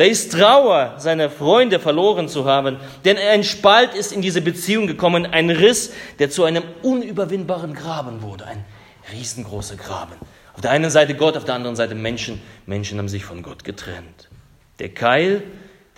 Da 0.00 0.06
ist 0.06 0.32
Trauer, 0.32 0.94
seine 0.96 1.28
Freunde 1.28 1.78
verloren 1.78 2.26
zu 2.26 2.46
haben, 2.46 2.78
denn 3.04 3.18
ein 3.18 3.44
Spalt 3.44 3.92
ist 3.92 4.12
in 4.12 4.22
diese 4.22 4.40
Beziehung 4.40 4.86
gekommen, 4.86 5.26
ein 5.26 5.50
Riss, 5.50 5.92
der 6.18 6.30
zu 6.30 6.44
einem 6.44 6.62
unüberwindbaren 6.80 7.74
Graben 7.74 8.22
wurde, 8.22 8.46
ein 8.46 8.64
riesengroßer 9.12 9.76
Graben. 9.76 10.14
Auf 10.54 10.62
der 10.62 10.70
einen 10.70 10.88
Seite 10.88 11.14
Gott, 11.14 11.36
auf 11.36 11.44
der 11.44 11.54
anderen 11.54 11.76
Seite 11.76 11.94
Menschen. 11.94 12.40
Menschen 12.64 12.98
haben 12.98 13.10
sich 13.10 13.26
von 13.26 13.42
Gott 13.42 13.62
getrennt. 13.62 14.30
Der 14.78 14.88
Keil 14.88 15.42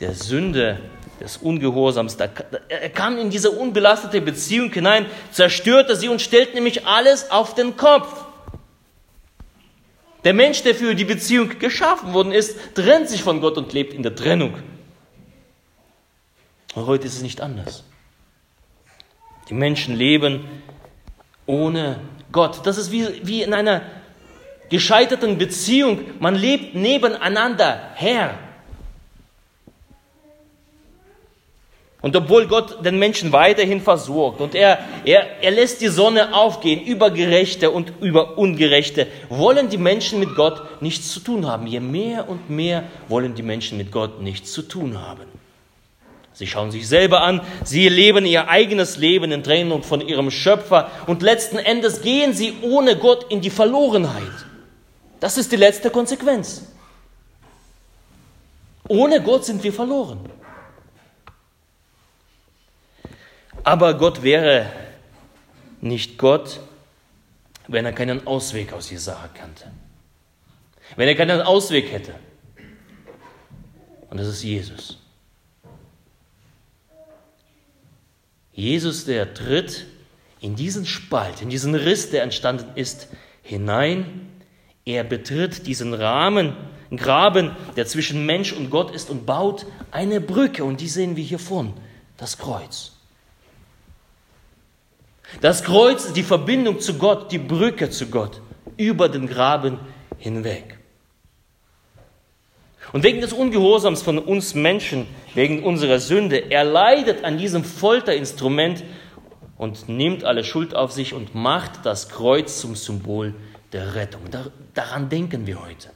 der 0.00 0.14
Sünde, 0.14 0.80
des 1.20 1.36
Ungehorsams, 1.36 2.16
er 2.16 2.90
kam 2.90 3.18
in 3.18 3.30
diese 3.30 3.52
unbelastete 3.52 4.20
Beziehung 4.20 4.72
hinein, 4.72 5.06
zerstörte 5.30 5.94
sie 5.94 6.08
und 6.08 6.20
stellt 6.20 6.54
nämlich 6.54 6.88
alles 6.88 7.30
auf 7.30 7.54
den 7.54 7.76
Kopf. 7.76 8.08
Der 10.24 10.34
Mensch, 10.34 10.62
der 10.62 10.74
für 10.74 10.94
die 10.94 11.04
Beziehung 11.04 11.58
geschaffen 11.58 12.12
worden 12.14 12.32
ist, 12.32 12.74
trennt 12.74 13.08
sich 13.08 13.22
von 13.22 13.40
Gott 13.40 13.58
und 13.58 13.72
lebt 13.72 13.92
in 13.92 14.02
der 14.02 14.14
Trennung. 14.14 14.54
Und 16.74 16.86
heute 16.86 17.06
ist 17.06 17.16
es 17.16 17.22
nicht 17.22 17.40
anders. 17.40 17.84
Die 19.48 19.54
Menschen 19.54 19.96
leben 19.96 20.44
ohne 21.46 22.00
Gott. 22.30 22.64
Das 22.64 22.78
ist 22.78 22.92
wie, 22.92 23.06
wie 23.26 23.42
in 23.42 23.52
einer 23.52 23.82
gescheiterten 24.70 25.38
Beziehung. 25.38 26.00
Man 26.20 26.34
lebt 26.34 26.74
nebeneinander 26.74 27.90
her. 27.96 28.38
Und 32.02 32.16
obwohl 32.16 32.48
Gott 32.48 32.84
den 32.84 32.98
Menschen 32.98 33.30
weiterhin 33.30 33.80
versorgt 33.80 34.40
und 34.40 34.56
er, 34.56 34.80
er, 35.04 35.40
er 35.40 35.50
lässt 35.52 35.80
die 35.80 35.88
Sonne 35.88 36.34
aufgehen 36.34 36.82
über 36.82 37.12
Gerechte 37.12 37.70
und 37.70 37.92
über 38.00 38.36
Ungerechte, 38.38 39.06
wollen 39.28 39.68
die 39.68 39.78
Menschen 39.78 40.18
mit 40.18 40.34
Gott 40.34 40.82
nichts 40.82 41.12
zu 41.12 41.20
tun 41.20 41.46
haben. 41.46 41.68
Je 41.68 41.78
mehr 41.78 42.28
und 42.28 42.50
mehr 42.50 42.82
wollen 43.08 43.36
die 43.36 43.44
Menschen 43.44 43.78
mit 43.78 43.92
Gott 43.92 44.20
nichts 44.20 44.52
zu 44.52 44.62
tun 44.62 45.00
haben. 45.00 45.22
Sie 46.34 46.48
schauen 46.48 46.72
sich 46.72 46.88
selber 46.88 47.22
an, 47.22 47.40
sie 47.62 47.88
leben 47.88 48.26
ihr 48.26 48.48
eigenes 48.48 48.96
Leben 48.96 49.30
in 49.30 49.44
Trennung 49.44 49.84
von 49.84 50.00
ihrem 50.00 50.32
Schöpfer 50.32 50.90
und 51.06 51.22
letzten 51.22 51.58
Endes 51.58 52.02
gehen 52.02 52.32
sie 52.32 52.54
ohne 52.62 52.96
Gott 52.96 53.26
in 53.30 53.40
die 53.40 53.50
Verlorenheit. 53.50 54.22
Das 55.20 55.38
ist 55.38 55.52
die 55.52 55.56
letzte 55.56 55.90
Konsequenz. 55.90 56.66
Ohne 58.88 59.22
Gott 59.22 59.44
sind 59.44 59.62
wir 59.62 59.72
verloren. 59.72 60.18
Aber 63.64 63.94
Gott 63.94 64.22
wäre 64.22 64.66
nicht 65.80 66.18
Gott, 66.18 66.60
wenn 67.68 67.84
er 67.84 67.92
keinen 67.92 68.26
Ausweg 68.26 68.72
aus 68.72 68.88
dieser 68.88 69.12
Sache 69.12 69.30
kannte. 69.34 69.70
Wenn 70.96 71.08
er 71.08 71.14
keinen 71.14 71.40
Ausweg 71.40 71.92
hätte. 71.92 72.14
Und 74.10 74.18
das 74.18 74.26
ist 74.26 74.42
Jesus. 74.42 74.98
Jesus, 78.52 79.04
der 79.06 79.32
tritt 79.32 79.86
in 80.40 80.56
diesen 80.56 80.84
Spalt, 80.84 81.40
in 81.40 81.48
diesen 81.48 81.74
Riss, 81.74 82.10
der 82.10 82.22
entstanden 82.22 82.76
ist, 82.76 83.08
hinein. 83.42 84.28
Er 84.84 85.04
betritt 85.04 85.66
diesen 85.66 85.94
Rahmen, 85.94 86.54
Graben, 86.94 87.52
der 87.76 87.86
zwischen 87.86 88.26
Mensch 88.26 88.52
und 88.52 88.68
Gott 88.68 88.90
ist 88.90 89.08
und 89.08 89.24
baut 89.24 89.64
eine 89.92 90.20
Brücke. 90.20 90.64
Und 90.64 90.80
die 90.80 90.88
sehen 90.88 91.16
wir 91.16 91.24
hier 91.24 91.38
vorn, 91.38 91.72
das 92.18 92.36
Kreuz. 92.36 92.92
Das 95.40 95.64
Kreuz 95.64 96.04
ist 96.06 96.16
die 96.16 96.22
Verbindung 96.22 96.80
zu 96.80 96.94
Gott, 96.94 97.32
die 97.32 97.38
Brücke 97.38 97.90
zu 97.90 98.06
Gott, 98.06 98.40
über 98.76 99.08
den 99.08 99.26
Graben 99.26 99.78
hinweg. 100.18 100.78
Und 102.92 103.04
wegen 103.04 103.20
des 103.20 103.32
Ungehorsams 103.32 104.02
von 104.02 104.18
uns 104.18 104.54
Menschen, 104.54 105.06
wegen 105.34 105.62
unserer 105.62 105.98
Sünde, 105.98 106.50
er 106.50 106.64
leidet 106.64 107.24
an 107.24 107.38
diesem 107.38 107.64
Folterinstrument 107.64 108.84
und 109.56 109.88
nimmt 109.88 110.24
alle 110.24 110.44
Schuld 110.44 110.74
auf 110.74 110.92
sich 110.92 111.14
und 111.14 111.34
macht 111.34 111.86
das 111.86 112.08
Kreuz 112.08 112.60
zum 112.60 112.76
Symbol 112.76 113.34
der 113.72 113.94
Rettung. 113.94 114.22
daran 114.74 115.08
denken 115.08 115.46
wir 115.46 115.62
heute. 115.64 115.90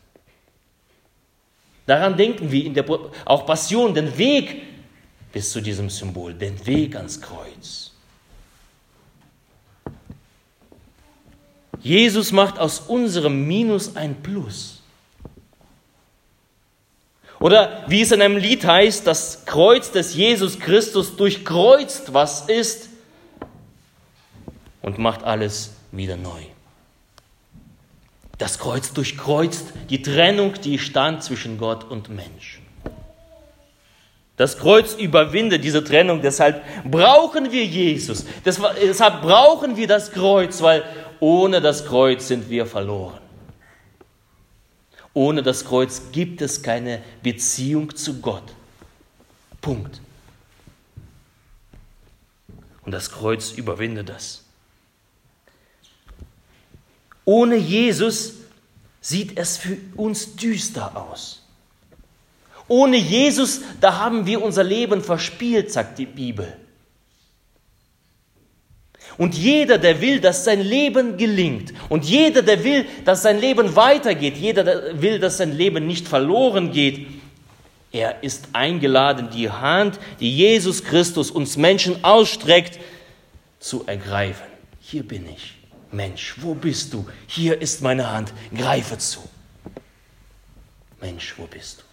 Daran 1.84 2.16
denken 2.16 2.50
wir 2.50 2.64
in 2.64 2.74
der 2.74 2.84
auch 3.24 3.46
Passion, 3.46 3.94
den 3.94 4.16
Weg 4.16 4.62
bis 5.32 5.52
zu 5.52 5.60
diesem 5.60 5.90
Symbol, 5.90 6.34
den 6.34 6.66
Weg 6.66 6.96
ans 6.96 7.20
Kreuz. 7.20 7.92
Jesus 11.86 12.32
macht 12.32 12.58
aus 12.58 12.80
unserem 12.80 13.46
Minus 13.46 13.94
ein 13.94 14.20
Plus. 14.20 14.82
Oder 17.38 17.84
wie 17.86 18.00
es 18.00 18.10
in 18.10 18.20
einem 18.20 18.38
Lied 18.38 18.66
heißt, 18.66 19.06
das 19.06 19.46
Kreuz 19.46 19.92
des 19.92 20.16
Jesus 20.16 20.58
Christus 20.58 21.14
durchkreuzt, 21.14 22.12
was 22.12 22.48
ist, 22.48 22.88
und 24.82 24.98
macht 24.98 25.22
alles 25.22 25.74
wieder 25.92 26.16
neu. 26.16 26.42
Das 28.36 28.58
Kreuz 28.58 28.92
durchkreuzt 28.92 29.66
die 29.88 30.02
Trennung, 30.02 30.54
die 30.54 30.80
stand 30.80 31.22
zwischen 31.22 31.56
Gott 31.56 31.84
und 31.84 32.08
Mensch. 32.08 32.62
Das 34.36 34.58
Kreuz 34.58 34.94
überwindet 34.94 35.64
diese 35.64 35.82
Trennung, 35.82 36.20
deshalb 36.20 36.62
brauchen 36.84 37.50
wir 37.52 37.64
Jesus. 37.64 38.26
Deshalb 38.44 39.22
brauchen 39.22 39.76
wir 39.76 39.86
das 39.86 40.12
Kreuz, 40.12 40.60
weil 40.60 40.84
ohne 41.20 41.60
das 41.62 41.86
Kreuz 41.86 42.28
sind 42.28 42.50
wir 42.50 42.66
verloren. 42.66 43.20
Ohne 45.14 45.42
das 45.42 45.64
Kreuz 45.64 46.02
gibt 46.12 46.42
es 46.42 46.62
keine 46.62 47.02
Beziehung 47.22 47.96
zu 47.96 48.20
Gott. 48.20 48.52
Punkt. 49.62 50.02
Und 52.84 52.92
das 52.92 53.10
Kreuz 53.10 53.52
überwindet 53.52 54.10
das. 54.10 54.44
Ohne 57.24 57.56
Jesus 57.56 58.34
sieht 59.00 59.38
es 59.38 59.56
für 59.56 59.78
uns 59.96 60.36
düster 60.36 60.94
aus. 60.94 61.45
Ohne 62.68 62.96
Jesus, 62.96 63.60
da 63.80 63.98
haben 63.98 64.26
wir 64.26 64.42
unser 64.42 64.64
Leben 64.64 65.02
verspielt, 65.02 65.72
sagt 65.72 65.98
die 65.98 66.06
Bibel. 66.06 66.52
Und 69.18 69.34
jeder, 69.34 69.78
der 69.78 70.00
will, 70.00 70.20
dass 70.20 70.44
sein 70.44 70.60
Leben 70.60 71.16
gelingt, 71.16 71.72
und 71.88 72.04
jeder, 72.04 72.42
der 72.42 72.62
will, 72.64 72.86
dass 73.04 73.22
sein 73.22 73.40
Leben 73.40 73.74
weitergeht, 73.74 74.36
jeder, 74.36 74.64
der 74.64 75.00
will, 75.00 75.18
dass 75.18 75.38
sein 75.38 75.56
Leben 75.56 75.86
nicht 75.86 76.06
verloren 76.06 76.72
geht, 76.72 77.06
er 77.92 78.22
ist 78.22 78.48
eingeladen, 78.52 79.30
die 79.30 79.48
Hand, 79.48 79.98
die 80.20 80.36
Jesus 80.36 80.84
Christus 80.84 81.30
uns 81.30 81.56
Menschen 81.56 82.04
ausstreckt, 82.04 82.78
zu 83.58 83.86
ergreifen. 83.86 84.46
Hier 84.80 85.02
bin 85.02 85.26
ich. 85.28 85.54
Mensch, 85.92 86.34
wo 86.42 86.54
bist 86.54 86.92
du? 86.92 87.06
Hier 87.26 87.60
ist 87.62 87.80
meine 87.80 88.10
Hand. 88.10 88.34
Greife 88.54 88.98
zu. 88.98 89.20
Mensch, 91.00 91.34
wo 91.38 91.46
bist 91.46 91.80
du? 91.80 91.85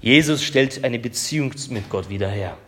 Jesus 0.00 0.42
stellt 0.42 0.84
eine 0.84 0.98
Beziehung 0.98 1.52
mit 1.70 1.88
Gott 1.88 2.10
wieder 2.10 2.28
her 2.28 2.58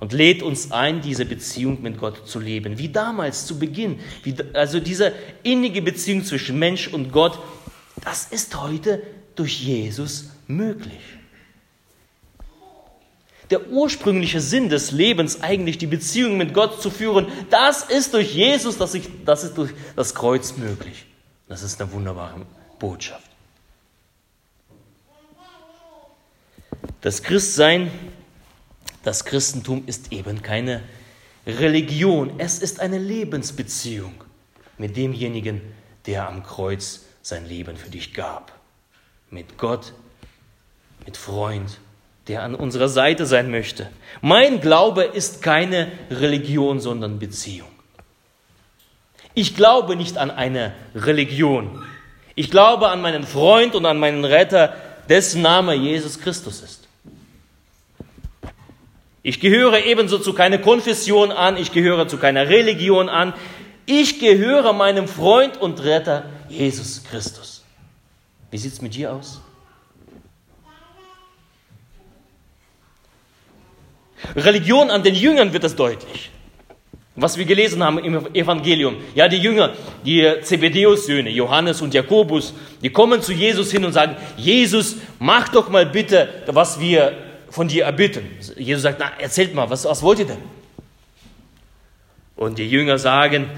und 0.00 0.12
lädt 0.12 0.42
uns 0.42 0.72
ein, 0.72 1.00
diese 1.00 1.24
Beziehung 1.24 1.82
mit 1.82 1.98
Gott 1.98 2.28
zu 2.28 2.40
leben, 2.40 2.78
wie 2.78 2.88
damals 2.88 3.46
zu 3.46 3.58
Beginn. 3.58 4.00
Wie, 4.22 4.34
also 4.54 4.80
diese 4.80 5.12
innige 5.42 5.82
Beziehung 5.82 6.24
zwischen 6.24 6.58
Mensch 6.58 6.88
und 6.88 7.12
Gott, 7.12 7.38
das 8.04 8.26
ist 8.26 8.60
heute 8.60 9.02
durch 9.34 9.60
Jesus 9.60 10.30
möglich. 10.46 11.00
Der 13.50 13.68
ursprüngliche 13.68 14.40
Sinn 14.40 14.68
des 14.68 14.92
Lebens, 14.92 15.42
eigentlich 15.42 15.78
die 15.78 15.86
Beziehung 15.86 16.36
mit 16.36 16.52
Gott 16.52 16.82
zu 16.82 16.90
führen, 16.90 17.28
das 17.48 17.84
ist 17.84 18.12
durch 18.12 18.34
Jesus, 18.34 18.76
das 18.76 18.94
ist, 18.94 19.08
das 19.24 19.44
ist 19.44 19.56
durch 19.56 19.70
das 19.96 20.14
Kreuz 20.14 20.56
möglich. 20.56 21.06
Das 21.48 21.62
ist 21.62 21.80
eine 21.80 21.90
wunderbare 21.92 22.44
Botschaft. 22.78 23.27
Das 27.00 27.22
Christsein 27.22 27.90
das 29.08 29.24
Christentum 29.24 29.84
ist 29.86 30.12
eben 30.12 30.42
keine 30.42 30.82
Religion, 31.46 32.32
es 32.36 32.58
ist 32.58 32.78
eine 32.80 32.98
Lebensbeziehung 32.98 34.12
mit 34.76 34.98
demjenigen, 34.98 35.62
der 36.04 36.28
am 36.28 36.42
Kreuz 36.42 37.06
sein 37.22 37.46
Leben 37.46 37.76
für 37.76 37.88
dich 37.88 38.12
gab. 38.12 38.52
Mit 39.30 39.56
Gott, 39.56 39.94
mit 41.06 41.16
Freund 41.16 41.78
der 42.26 42.42
an 42.42 42.54
unserer 42.54 42.90
Seite 42.90 43.24
sein 43.24 43.50
möchte. 43.50 43.88
Mein 44.20 44.60
Glaube 44.60 45.04
ist 45.04 45.40
keine 45.40 45.90
Religion, 46.10 46.78
sondern 46.78 47.18
Beziehung. 47.18 47.70
Ich 49.32 49.56
glaube 49.56 49.96
nicht 49.96 50.18
an 50.18 50.30
eine 50.30 50.74
Religion. 50.94 51.82
Ich 52.34 52.50
glaube 52.50 52.90
an 52.90 53.00
meinen 53.00 53.22
Freund 53.22 53.74
und 53.74 53.86
an 53.86 53.98
meinen 53.98 54.26
Retter, 54.26 54.74
dessen 55.08 55.42
Name 55.42 55.74
Jesus 55.74 56.20
Christus 56.20 56.62
ist. 56.62 56.88
Ich 59.22 59.40
gehöre 59.40 59.84
ebenso 59.84 60.18
zu 60.18 60.32
keiner 60.32 60.58
Konfession 60.58 61.32
an, 61.32 61.56
ich 61.56 61.72
gehöre 61.72 62.08
zu 62.08 62.18
keiner 62.18 62.48
Religion 62.48 63.08
an. 63.08 63.34
Ich 63.84 64.20
gehöre 64.20 64.72
meinem 64.72 65.08
Freund 65.08 65.56
und 65.56 65.82
Retter 65.82 66.24
Jesus 66.48 67.02
Christus. 67.04 67.64
Wie 68.50 68.58
sieht 68.58 68.72
es 68.72 68.82
mit 68.82 68.94
dir 68.94 69.12
aus? 69.12 69.40
Religion 74.36 74.90
an 74.90 75.02
den 75.02 75.14
Jüngern 75.14 75.52
wird 75.52 75.64
das 75.64 75.76
deutlich. 75.76 76.30
Was 77.20 77.36
wir 77.36 77.44
gelesen 77.44 77.82
haben 77.82 77.98
im 77.98 78.34
Evangelium. 78.34 78.96
Ja, 79.14 79.26
die 79.26 79.38
Jünger, 79.38 79.72
die 80.04 80.24
Zebedeus-Söhne, 80.40 81.30
Johannes 81.30 81.82
und 81.82 81.92
Jakobus, 81.92 82.54
die 82.82 82.90
kommen 82.90 83.22
zu 83.22 83.32
Jesus 83.32 83.72
hin 83.72 83.84
und 83.84 83.92
sagen, 83.92 84.14
Jesus, 84.36 84.96
mach 85.18 85.48
doch 85.48 85.68
mal 85.68 85.84
bitte, 85.84 86.28
was 86.46 86.78
wir 86.78 87.12
von 87.50 87.66
dir 87.66 87.84
erbitten. 87.84 88.24
Jesus 88.56 88.82
sagt, 88.82 88.98
na, 89.00 89.10
erzählt 89.18 89.54
mal, 89.54 89.68
was, 89.68 89.84
was 89.84 90.02
wollt 90.02 90.20
ihr 90.20 90.26
denn? 90.26 90.38
Und 92.36 92.58
die 92.58 92.68
Jünger 92.70 92.98
sagen, 92.98 93.50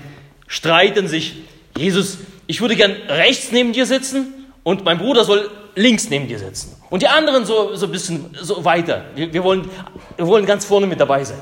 streiten 0.47 1.07
sich, 1.07 1.37
Jesus, 1.77 2.19
ich 2.47 2.63
würde 2.63 2.77
gern 2.77 2.93
rechts 3.09 3.53
neben 3.53 3.75
dir 3.75 3.85
sitzen 3.85 4.47
und 4.63 4.85
mein 4.87 4.97
Bruder 4.97 5.25
soll 5.25 5.51
links 5.75 6.09
neben 6.09 6.29
dir 6.29 6.39
sitzen. 6.39 6.77
Und 6.89 7.03
die 7.03 7.09
anderen 7.09 7.45
so, 7.45 7.75
so 7.77 7.87
ein 7.87 7.93
bisschen 7.93 8.35
so 8.41 8.65
weiter. 8.65 9.05
Wir, 9.15 9.33
wir, 9.33 9.45
wollen, 9.45 9.69
wir 10.17 10.27
wollen 10.27 10.47
ganz 10.47 10.65
vorne 10.65 10.87
mit 10.87 10.99
dabei 10.99 11.25
sein. 11.25 11.41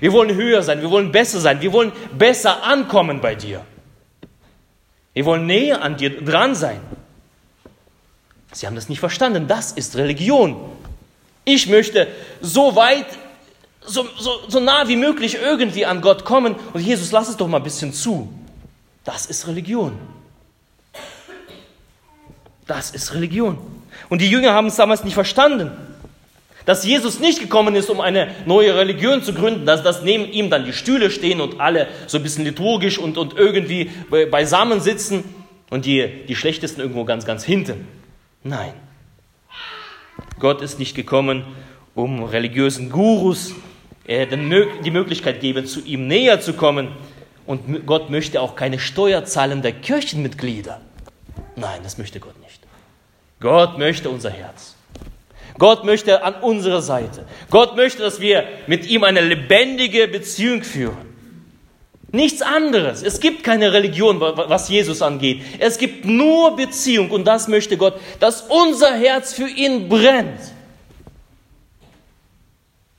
Wir 0.00 0.12
wollen 0.12 0.34
höher 0.34 0.62
sein, 0.62 0.80
wir 0.80 0.90
wollen 0.90 1.12
besser 1.12 1.40
sein, 1.40 1.60
wir 1.60 1.72
wollen 1.72 1.92
besser 2.16 2.64
ankommen 2.64 3.20
bei 3.20 3.34
dir. 3.34 3.64
Wir 5.12 5.24
wollen 5.24 5.46
näher 5.46 5.82
an 5.82 5.96
dir 5.96 6.22
dran 6.22 6.54
sein. 6.54 6.80
Sie 8.52 8.66
haben 8.66 8.74
das 8.74 8.88
nicht 8.88 9.00
verstanden. 9.00 9.46
Das 9.48 9.72
ist 9.72 9.96
Religion. 9.96 10.56
Ich 11.44 11.68
möchte 11.68 12.08
so 12.40 12.74
weit, 12.76 13.06
so, 13.84 14.08
so, 14.18 14.48
so 14.48 14.60
nah 14.60 14.88
wie 14.88 14.96
möglich 14.96 15.36
irgendwie 15.40 15.86
an 15.86 16.00
Gott 16.00 16.24
kommen. 16.24 16.56
Und 16.72 16.80
Jesus, 16.80 17.12
lass 17.12 17.28
es 17.28 17.36
doch 17.36 17.48
mal 17.48 17.58
ein 17.58 17.62
bisschen 17.62 17.92
zu. 17.92 18.32
Das 19.04 19.26
ist 19.26 19.46
Religion. 19.46 19.98
Das 22.66 22.90
ist 22.90 23.12
Religion. 23.12 23.58
Und 24.08 24.20
die 24.20 24.30
Jünger 24.30 24.52
haben 24.52 24.68
es 24.68 24.76
damals 24.76 25.04
nicht 25.04 25.14
verstanden. 25.14 25.70
Dass 26.66 26.84
Jesus 26.84 27.20
nicht 27.20 27.40
gekommen 27.40 27.74
ist, 27.74 27.90
um 27.90 28.00
eine 28.00 28.30
neue 28.46 28.74
Religion 28.74 29.22
zu 29.22 29.34
gründen, 29.34 29.66
dass, 29.66 29.82
dass 29.82 30.02
neben 30.02 30.30
ihm 30.30 30.48
dann 30.48 30.64
die 30.64 30.72
Stühle 30.72 31.10
stehen 31.10 31.40
und 31.40 31.60
alle 31.60 31.88
so 32.06 32.18
ein 32.18 32.22
bisschen 32.22 32.44
liturgisch 32.44 32.98
und, 32.98 33.18
und 33.18 33.36
irgendwie 33.36 33.90
beisammen 34.30 34.80
sitzen 34.80 35.24
und 35.70 35.84
die, 35.84 36.24
die 36.26 36.36
Schlechtesten 36.36 36.80
irgendwo 36.80 37.04
ganz, 37.04 37.26
ganz 37.26 37.44
hinten. 37.44 37.86
Nein. 38.42 38.72
Gott 40.38 40.62
ist 40.62 40.78
nicht 40.78 40.94
gekommen, 40.94 41.44
um 41.94 42.24
religiösen 42.24 42.90
Gurus 42.90 43.54
äh, 44.06 44.26
die 44.26 44.90
Möglichkeit 44.90 45.40
geben, 45.40 45.66
zu 45.66 45.80
ihm 45.80 46.06
näher 46.06 46.40
zu 46.40 46.54
kommen. 46.54 46.88
Und 47.46 47.86
Gott 47.86 48.10
möchte 48.10 48.40
auch 48.40 48.56
keine 48.56 48.78
steuerzahlende 48.78 49.72
Kirchenmitglieder. 49.72 50.80
Nein, 51.56 51.80
das 51.82 51.98
möchte 51.98 52.20
Gott 52.20 52.40
nicht. 52.40 52.60
Gott 53.40 53.78
möchte 53.78 54.08
unser 54.08 54.30
Herz. 54.30 54.73
Gott 55.58 55.84
möchte 55.84 56.24
an 56.24 56.34
unserer 56.36 56.82
Seite. 56.82 57.24
Gott 57.50 57.76
möchte, 57.76 58.02
dass 58.02 58.20
wir 58.20 58.44
mit 58.66 58.86
ihm 58.86 59.04
eine 59.04 59.20
lebendige 59.20 60.08
Beziehung 60.08 60.62
führen. 60.62 61.14
Nichts 62.10 62.42
anderes. 62.42 63.02
Es 63.02 63.18
gibt 63.18 63.42
keine 63.42 63.72
Religion, 63.72 64.20
was 64.20 64.68
Jesus 64.68 65.02
angeht. 65.02 65.42
Es 65.58 65.78
gibt 65.78 66.04
nur 66.04 66.54
Beziehung 66.54 67.10
und 67.10 67.24
das 67.24 67.48
möchte 67.48 67.76
Gott, 67.76 67.94
dass 68.20 68.42
unser 68.42 68.94
Herz 68.94 69.32
für 69.32 69.48
ihn 69.48 69.88
brennt. 69.88 70.40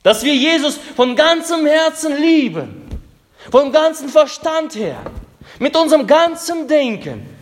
Dass 0.03 0.23
wir 0.23 0.35
Jesus 0.35 0.77
von 0.95 1.15
ganzem 1.15 1.65
Herzen 1.65 2.15
lieben, 2.21 2.89
vom 3.49 3.71
ganzen 3.71 4.09
Verstand 4.09 4.75
her, 4.75 4.97
mit 5.59 5.75
unserem 5.75 6.05
ganzen 6.07 6.67
Denken. 6.67 7.34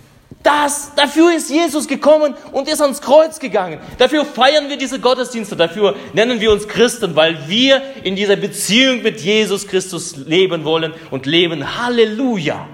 Das, 0.43 0.91
dafür 0.95 1.34
ist 1.34 1.49
Jesus 1.49 1.88
gekommen 1.88 2.36
und 2.51 2.67
ist 2.67 2.82
ans 2.82 2.99
Kreuz 2.99 3.39
gegangen. 3.39 3.79
Dafür 3.97 4.25
feiern 4.25 4.67
wir 4.67 4.77
diese 4.77 4.99
Gottesdienste. 4.99 5.56
Dafür 5.56 5.95
nennen 6.12 6.41
wir 6.41 6.51
uns 6.51 6.67
Christen, 6.67 7.15
weil 7.15 7.47
wir 7.47 7.82
in 8.03 8.17
dieser 8.17 8.36
Beziehung 8.36 9.01
mit 9.03 9.21
Jesus 9.21 9.65
Christus 9.65 10.17
leben 10.17 10.65
wollen 10.65 10.93
und 11.12 11.25
leben. 11.25 11.82
Halleluja. 11.82 12.67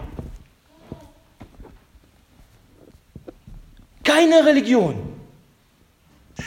Keine 4.04 4.44
Religion, 4.44 4.96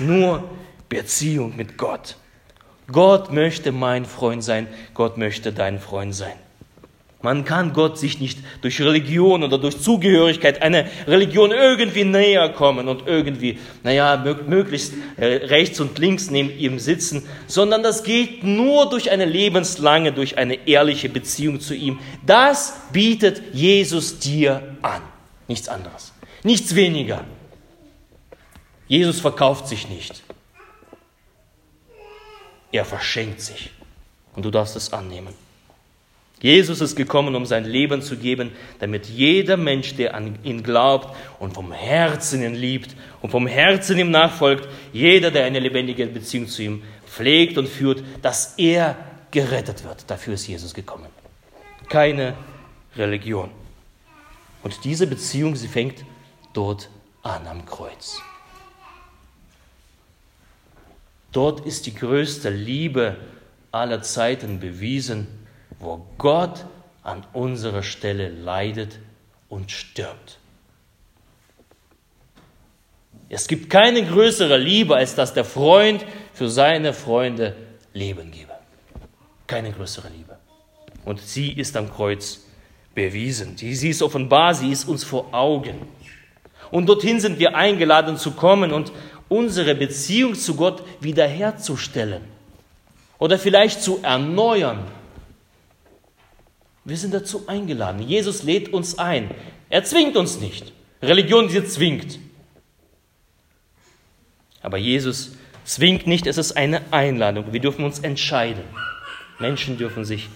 nur 0.01 0.43
Beziehung 0.89 1.55
mit 1.57 1.79
Gott. 1.79 2.17
Gott 2.91 3.33
möchte 3.33 3.71
mein 3.71 4.05
Freund 4.05 4.43
sein, 4.43 4.67
Gott 4.95 5.17
möchte 5.17 5.53
dein 5.53 5.79
Freund 5.79 6.13
sein. 6.13 6.35
Man 7.23 7.45
kann 7.45 7.73
Gott 7.73 7.99
sich 7.99 8.19
nicht 8.19 8.39
durch 8.61 8.81
Religion 8.81 9.45
oder 9.45 9.57
durch 9.57 9.81
Zugehörigkeit 9.81 10.61
einer 10.61 10.85
Religion 11.07 11.53
irgendwie 11.53 12.05
näher 12.05 12.49
kommen 12.49 12.89
und 12.89 13.07
irgendwie, 13.07 13.59
naja, 13.85 14.17
möglichst 14.47 14.95
rechts 15.19 15.79
und 15.79 15.99
links 15.99 16.31
neben 16.31 16.51
ihm 16.51 16.81
sitzen, 16.81 17.27
sondern 17.47 17.83
das 17.85 18.03
geht 18.03 18.43
nur 18.43 18.91
durch 18.91 19.11
eine 19.11 19.25
lebenslange, 19.25 20.13
durch 20.13 20.37
eine 20.37 20.67
ehrliche 20.67 21.09
Beziehung 21.09 21.61
zu 21.61 21.75
ihm. 21.75 22.01
Das 22.27 22.75
bietet 22.93 23.55
Jesus 23.55 24.19
dir 24.19 24.77
an. 24.83 25.03
Nichts 25.47 25.69
anderes. 25.69 26.13
Nichts 26.43 26.75
weniger. 26.75 27.25
Jesus 28.89 29.21
verkauft 29.21 29.69
sich 29.69 29.89
nicht. 29.89 30.23
Er 32.73 32.85
verschenkt 32.85 33.41
sich. 33.41 33.71
Und 34.35 34.45
du 34.45 34.51
darfst 34.51 34.77
es 34.77 34.93
annehmen. 34.93 35.35
Jesus 36.43 36.81
ist 36.81 36.97
gekommen, 36.97 37.37
um 37.37 37.47
sein 37.47 37.65
Leben 37.65 38.03
zu 38.03 38.17
geben, 38.17 38.51
damit 38.81 39.07
jeder 39.07 39.57
Mensch, 39.57 39.95
der 39.95 40.15
an 40.15 40.41
ihn 40.43 40.65
glaubt 40.65 41.17
und 41.39 41.55
vom 41.55 41.71
Herzen 41.71 42.43
ihn 42.43 42.57
liebt 42.57 42.97
und 43.21 43.31
vom 43.31 43.47
Herzen 43.47 43.97
ihm 43.97 44.11
nachfolgt, 44.11 44.69
jeder, 44.93 45.31
der 45.31 45.45
eine 45.45 45.61
lebendige 45.61 46.05
Beziehung 46.07 46.49
zu 46.49 46.63
ihm 46.63 46.83
pflegt 47.07 47.59
und 47.59 47.69
führt, 47.69 48.03
dass 48.23 48.55
er 48.59 48.97
gerettet 49.31 49.85
wird. 49.85 50.11
Dafür 50.11 50.35
ist 50.35 50.49
Jesus 50.49 50.75
gekommen. 50.75 51.07
Keine 51.89 52.35
Religion. 52.97 53.51
Und 54.65 54.85
diese 54.85 55.07
Beziehung, 55.07 55.55
sie 55.55 55.69
fängt 55.69 56.05
dort 56.53 56.91
an 57.23 57.47
am 57.47 57.65
Kreuz. 57.67 58.21
Dort 61.31 61.65
ist 61.65 61.87
die 61.87 61.95
größte 61.95 62.51
Liebe 62.51 63.17
aller 63.71 64.03
Zeiten 64.03 64.59
bewiesen 64.59 65.42
wo 65.83 66.07
Gott 66.17 66.65
an 67.03 67.25
unserer 67.33 67.83
Stelle 67.83 68.29
leidet 68.29 68.99
und 69.49 69.71
stirbt. 69.71 70.39
Es 73.29 73.49
gibt 73.49 73.69
keine 73.69 74.05
größere 74.05 74.57
Liebe, 74.57 74.95
als 74.95 75.15
dass 75.15 75.35
der 75.35 75.45
Freund 75.45 76.05
für 76.33 76.49
seine 76.49 76.93
Freunde 76.93 77.57
Leben 77.93 78.31
gebe. 78.31 78.53
Keine 79.47 79.73
größere 79.73 80.09
Liebe. 80.09 80.39
Und 81.05 81.21
sie 81.21 81.53
ist 81.53 81.77
am 81.77 81.93
Kreuz 81.93 82.45
bewiesen. 82.95 83.57
Sie 83.57 83.89
ist 83.89 84.03
offenbar, 84.03 84.55
sie 84.55 84.71
ist 84.71 84.89
uns 84.89 85.03
vor 85.03 85.35
Augen. 85.35 85.89
Und 86.71 86.87
dorthin 86.87 87.21
sind 87.21 87.39
wir 87.39 87.57
eingeladen 87.57 88.17
zu 88.17 88.33
kommen 88.33 88.73
und 88.73 88.93
unsere 89.29 89.75
Beziehung 89.75 90.35
zu 90.35 90.55
Gott 90.55 90.83
wiederherzustellen 91.01 92.23
oder 93.19 93.39
vielleicht 93.39 93.83
zu 93.83 94.01
erneuern 94.03 94.87
wir 96.85 96.97
sind 96.97 97.15
dazu 97.15 97.45
eingeladen. 97.47 98.03
Jesus 98.03 98.43
lädt 98.43 98.73
uns 98.73 98.99
ein. 98.99 99.31
Er 99.69 99.85
zwingt 99.85 100.17
uns 100.17 100.41
nicht. 100.41 100.73
Religion, 101.01 101.49
sie 101.49 101.65
zwingt. 101.65 102.19
Aber 104.63 104.79
Jesus 104.79 105.33
zwingt 105.65 106.07
nicht, 106.07 106.27
es 106.27 106.39
ist 106.39 106.57
eine 106.57 106.83
Einladung. 106.93 107.53
Wir 107.53 107.61
dürfen 107.61 107.85
uns 107.85 108.01
entscheiden. 108.01 108.65
Menschen 109.39 109.79
dürfen 109.79 110.05
sich 110.05 110.29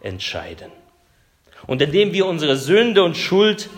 entscheiden. 0.00 0.70
Und 1.66 1.80
indem 1.80 2.12
wir 2.12 2.26
unsere 2.26 2.56
Sünde 2.56 3.02
und 3.04 3.16
Schuld, 3.16 3.70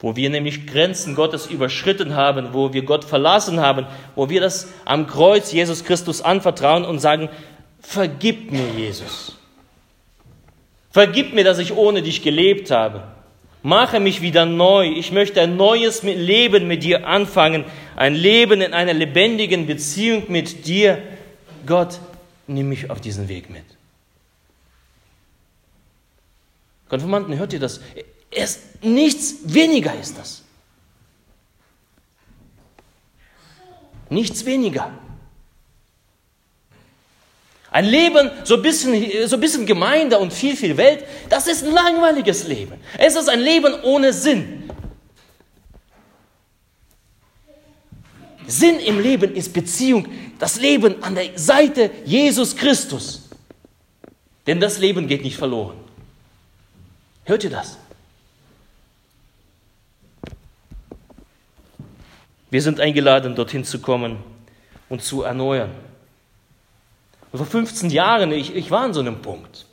wo 0.00 0.16
wir 0.16 0.30
nämlich 0.30 0.66
Grenzen 0.66 1.14
Gottes 1.14 1.46
überschritten 1.46 2.14
haben, 2.14 2.52
wo 2.52 2.72
wir 2.72 2.82
Gott 2.82 3.04
verlassen 3.04 3.60
haben, 3.60 3.86
wo 4.14 4.30
wir 4.30 4.40
das 4.40 4.68
am 4.84 5.06
Kreuz 5.06 5.52
Jesus 5.52 5.84
Christus 5.84 6.22
anvertrauen 6.22 6.84
und 6.84 7.00
sagen, 7.00 7.28
vergib 7.80 8.52
mir 8.52 8.68
Jesus. 8.76 9.37
Vergib 10.90 11.34
mir, 11.34 11.44
dass 11.44 11.58
ich 11.58 11.72
ohne 11.72 12.02
dich 12.02 12.22
gelebt 12.22 12.70
habe. 12.70 13.04
Mache 13.62 14.00
mich 14.00 14.22
wieder 14.22 14.46
neu. 14.46 14.86
Ich 14.86 15.12
möchte 15.12 15.40
ein 15.40 15.56
neues 15.56 16.02
Leben 16.02 16.68
mit 16.68 16.84
dir 16.84 17.06
anfangen. 17.06 17.64
Ein 17.96 18.14
Leben 18.14 18.60
in 18.60 18.72
einer 18.72 18.94
lebendigen 18.94 19.66
Beziehung 19.66 20.24
mit 20.28 20.66
dir. 20.66 21.02
Gott, 21.66 21.98
nimm 22.46 22.68
mich 22.68 22.90
auf 22.90 23.00
diesen 23.00 23.28
Weg 23.28 23.50
mit. 23.50 23.64
Konfirmanden, 26.88 27.36
hört 27.38 27.52
ihr 27.52 27.60
das? 27.60 27.80
Es, 28.30 28.60
nichts 28.82 29.36
weniger 29.44 29.98
ist 29.98 30.16
das. 30.16 30.42
Nichts 34.08 34.46
weniger. 34.46 34.90
Ein 37.78 37.84
Leben, 37.84 38.32
so 38.42 38.56
ein, 38.56 38.62
bisschen, 38.62 39.28
so 39.28 39.38
bisschen 39.38 39.64
Gemeinde 39.64 40.18
und 40.18 40.32
viel, 40.32 40.56
viel 40.56 40.76
Welt, 40.76 41.04
das 41.28 41.46
ist 41.46 41.64
ein 41.64 41.70
langweiliges 41.72 42.48
Leben. 42.48 42.72
Es 42.98 43.14
ist 43.14 43.28
ein 43.28 43.38
Leben 43.38 43.72
ohne 43.84 44.12
Sinn. 44.12 44.68
Sinn 48.48 48.80
im 48.80 48.98
Leben 48.98 49.32
ist 49.32 49.52
Beziehung, 49.52 50.08
das 50.40 50.60
Leben 50.60 51.00
an 51.04 51.14
der 51.14 51.38
Seite 51.38 51.92
Jesus 52.04 52.56
Christus. 52.56 53.28
Denn 54.48 54.58
das 54.58 54.80
Leben 54.80 55.06
geht 55.06 55.22
nicht 55.22 55.36
verloren. 55.36 55.76
Hört 57.26 57.44
ihr 57.44 57.50
das? 57.50 57.78
Wir 62.50 62.60
sind 62.60 62.80
eingeladen, 62.80 63.36
dorthin 63.36 63.62
zu 63.62 63.78
kommen 63.78 64.16
und 64.88 65.00
zu 65.00 65.22
erneuern. 65.22 65.70
Vor 67.32 67.46
15 67.46 67.90
Jahren, 67.90 68.32
ich, 68.32 68.54
ich 68.54 68.70
war 68.70 68.80
an 68.80 68.94
so 68.94 69.00
einem 69.00 69.20
Punkt. 69.20 69.66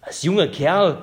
Als 0.00 0.22
junger 0.22 0.48
Kerl, 0.48 1.02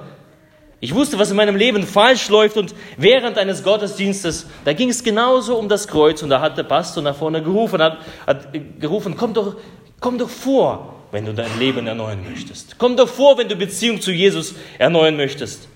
ich 0.81 0.93
wusste, 0.95 1.19
was 1.19 1.31
in 1.31 1.35
meinem 1.35 1.55
Leben 1.55 1.85
falsch 1.85 2.29
läuft 2.29 2.55
und 2.55 2.73
während 2.95 3.37
eines 3.37 3.63
Gottesdienstes, 3.63 4.47
da 4.63 4.73
ging 4.73 4.89
es 4.89 5.03
genauso 5.03 5.57
um 5.57 5.67
das 5.67 5.87
Kreuz 5.87 6.21
und 6.23 6.29
da 6.29 6.39
hat 6.39 6.57
der 6.57 6.63
Pastor 6.63 7.03
nach 7.03 7.15
vorne 7.15 7.43
gerufen, 7.43 7.81
hat, 7.81 7.97
hat 8.25 8.47
gerufen, 8.79 9.17
komm 9.17 9.33
doch, 9.33 9.57
komm 9.99 10.17
doch 10.17 10.29
vor, 10.29 10.95
wenn 11.11 11.25
du 11.25 11.33
dein 11.33 11.57
Leben 11.59 11.85
erneuern 11.87 12.23
möchtest. 12.23 12.77
Komm 12.77 12.95
doch 12.95 13.09
vor, 13.09 13.37
wenn 13.37 13.49
du 13.49 13.55
Beziehung 13.55 13.99
zu 13.99 14.11
Jesus 14.11 14.55
erneuern 14.77 15.17
möchtest. 15.17 15.67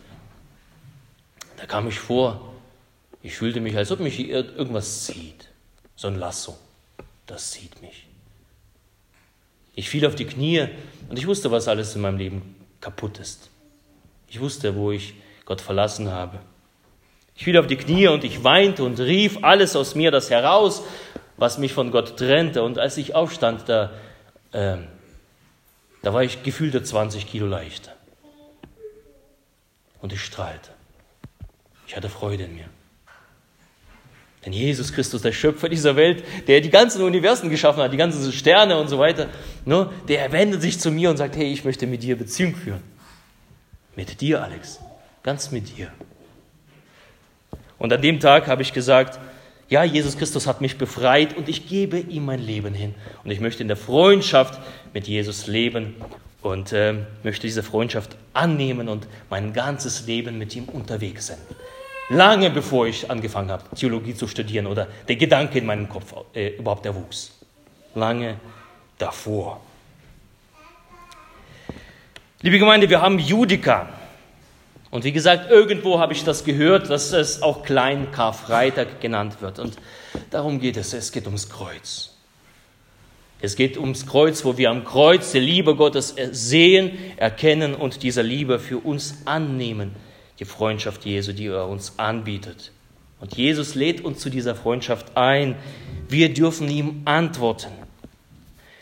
Da 1.58 1.66
kam 1.66 1.88
ich 1.88 2.00
vor, 2.00 2.54
ich 3.22 3.36
fühlte 3.36 3.60
mich, 3.60 3.76
als 3.76 3.92
ob 3.92 4.00
mich 4.00 4.20
irgendwas 4.20 5.06
zieht. 5.06 5.50
So 5.96 6.08
ein 6.08 6.16
Lasso, 6.16 6.56
das 7.26 7.52
zieht 7.52 7.82
mich. 7.82 8.03
Ich 9.76 9.90
fiel 9.90 10.06
auf 10.06 10.16
die 10.16 10.26
Knie 10.26 10.68
und 11.10 11.18
ich 11.18 11.28
wusste, 11.28 11.52
was 11.52 11.68
alles 11.68 11.96
in 11.96 12.02
meinem 12.02 12.18
Leben 12.18 12.56
kaputt 12.80 13.20
ist. 13.20 13.50
Ich 14.28 14.40
wusste, 14.40 14.76
wo 14.76 14.92
ich 14.92 15.16
Gott 15.46 15.62
verlassen 15.62 16.12
habe. 16.12 16.40
Ich 17.36 17.46
fiel 17.46 17.58
auf 17.58 17.68
die 17.68 17.76
Knie 17.76 18.08
und 18.08 18.24
ich 18.24 18.44
weinte 18.44 18.84
und 18.84 19.00
rief 19.00 19.40
alles 19.42 19.76
aus 19.76 19.96
mir 19.96 20.12
das 20.12 20.30
heraus, 20.30 20.84
was 21.38 21.58
mich 21.58 21.74
von 21.74 21.92
Gott 21.92 22.18
trennte. 22.18 22.62
Und 22.62 22.78
als 22.78 22.98
ich 22.98 23.16
aufstand, 23.16 23.68
da, 23.68 23.92
äh, 24.52 24.78
da 26.04 26.14
war 26.14 26.24
ich 26.24 26.44
gefühlte 26.44 26.84
20 26.84 27.28
Kilo 27.28 27.48
leichter. 27.48 27.92
Und 30.02 30.14
ich 30.14 30.22
strahlte. 30.22 30.70
Ich 31.88 31.96
hatte 31.96 32.10
Freude 32.10 32.44
in 32.44 32.56
mir. 32.56 32.70
Denn 34.46 34.54
Jesus 34.54 34.92
Christus, 34.92 35.22
der 35.22 35.32
Schöpfer 35.32 35.70
dieser 35.70 35.96
Welt, 35.96 36.24
der 36.48 36.60
die 36.60 36.70
ganzen 36.70 37.02
Universen 37.02 37.50
geschaffen 37.50 37.82
hat, 37.82 37.94
die 37.94 37.98
ganzen 37.98 38.32
Sterne 38.32 38.78
und 38.78 38.90
so 38.90 39.00
weiter, 39.00 39.28
ne, 39.66 39.90
der 40.08 40.32
wendet 40.32 40.62
sich 40.62 40.80
zu 40.80 40.92
mir 40.92 41.10
und 41.10 41.18
sagt, 41.18 41.36
hey, 41.38 41.52
ich 41.52 41.64
möchte 41.64 41.88
mit 41.88 42.04
dir 42.04 42.18
Beziehung 42.18 42.56
führen. 42.56 42.82
Mit 43.96 44.20
dir, 44.20 44.44
Alex. 44.44 44.80
Ganz 45.22 45.52
mit 45.52 45.78
dir. 45.78 45.88
Und 47.78 47.94
an 47.94 48.02
dem 48.02 48.20
Tag 48.20 48.48
habe 48.48 48.62
ich 48.62 48.74
gesagt, 48.74 49.20
ja, 49.70 49.84
Jesus 49.84 50.18
Christus 50.18 50.46
hat 50.46 50.62
mich 50.62 50.78
befreit 50.78 51.38
und 51.38 51.48
ich 51.48 51.68
gebe 51.68 51.98
ihm 51.98 52.26
mein 52.26 52.40
Leben 52.40 52.74
hin. 52.74 52.94
Und 53.24 53.32
ich 53.32 53.40
möchte 53.40 53.62
in 53.62 53.68
der 53.68 53.78
Freundschaft 53.78 54.60
mit 54.94 55.08
Jesus 55.08 55.48
leben 55.48 55.96
und 56.42 56.74
äh, 56.74 56.96
möchte 57.24 57.48
diese 57.48 57.64
Freundschaft 57.64 58.18
annehmen 58.34 58.90
und 58.90 59.08
mein 59.30 59.54
ganzes 59.54 60.06
Leben 60.06 60.38
mit 60.38 60.56
ihm 60.56 60.66
unterwegs 60.66 61.28
sein. 61.28 61.38
Lange 62.10 62.50
bevor 62.50 62.88
ich 62.88 63.10
angefangen 63.10 63.50
habe, 63.50 63.64
Theologie 63.76 64.14
zu 64.14 64.28
studieren 64.28 64.68
oder 64.68 64.88
der 65.08 65.16
Gedanke 65.16 65.60
in 65.60 65.66
meinem 65.66 65.88
Kopf 65.88 66.14
äh, 66.34 66.50
überhaupt 66.58 66.86
erwuchs. 66.86 67.32
Lange 67.96 68.40
davor. 68.98 69.62
Liebe 72.42 72.60
Gemeinde, 72.60 72.90
wir 72.90 73.02
haben 73.02 73.20
Judika. 73.20 73.88
Und 74.92 75.06
wie 75.06 75.14
gesagt, 75.14 75.50
irgendwo 75.50 76.00
habe 76.00 76.14
ich 76.14 76.24
das 76.24 76.44
gehört, 76.44 76.90
dass 76.90 77.14
es 77.14 77.42
auch 77.42 77.64
Klein 77.64 78.12
Karfreitag 78.12 79.00
genannt 79.00 79.38
wird. 79.42 79.60
Und 79.60 79.78
darum 80.30 80.60
geht 80.60 80.78
es. 80.78 80.94
Es 80.94 81.12
geht 81.12 81.26
ums 81.26 81.50
Kreuz. 81.50 82.16
Es 83.40 83.56
geht 83.56 83.78
ums 83.78 84.06
Kreuz, 84.06 84.44
wo 84.46 84.58
wir 84.58 84.70
am 84.70 84.84
Kreuz 84.84 85.32
die 85.32 85.40
Liebe 85.40 85.76
Gottes 85.76 86.16
sehen, 86.32 86.92
erkennen 87.18 87.76
und 87.76 88.04
diese 88.04 88.22
Liebe 88.22 88.60
für 88.60 88.78
uns 88.78 89.26
annehmen 89.26 89.96
die 90.40 90.46
Freundschaft 90.46 91.06
Jesu, 91.06 91.34
die 91.34 91.48
er 91.48 91.68
uns 91.68 91.98
anbietet. 91.98 92.72
Und 93.20 93.38
Jesus 93.38 93.76
lädt 93.76 94.04
uns 94.04 94.20
zu 94.20 94.30
dieser 94.30 94.56
Freundschaft 94.56 95.16
ein. 95.16 95.56
Wir 96.10 96.34
dürfen 96.34 96.70
ihm 96.70 97.04
antworten. 97.06 97.72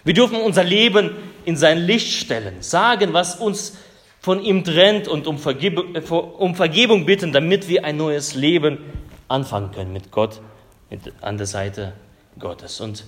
Wir 0.03 0.13
dürfen 0.13 0.37
unser 0.37 0.63
Leben 0.63 1.11
in 1.45 1.55
sein 1.57 1.77
Licht 1.77 2.13
stellen, 2.13 2.61
sagen, 2.61 3.13
was 3.13 3.35
uns 3.35 3.77
von 4.19 4.41
ihm 4.41 4.63
trennt 4.63 5.07
und 5.07 5.27
um 5.27 5.37
Vergebung, 5.37 5.95
um 5.95 6.55
Vergebung 6.55 7.05
bitten, 7.05 7.31
damit 7.31 7.67
wir 7.67 7.85
ein 7.85 7.97
neues 7.97 8.33
Leben 8.33 8.79
anfangen 9.27 9.71
können 9.71 9.93
mit 9.93 10.11
Gott, 10.11 10.41
mit, 10.89 11.01
an 11.21 11.37
der 11.37 11.47
Seite 11.47 11.93
Gottes. 12.39 12.81
Und 12.81 13.03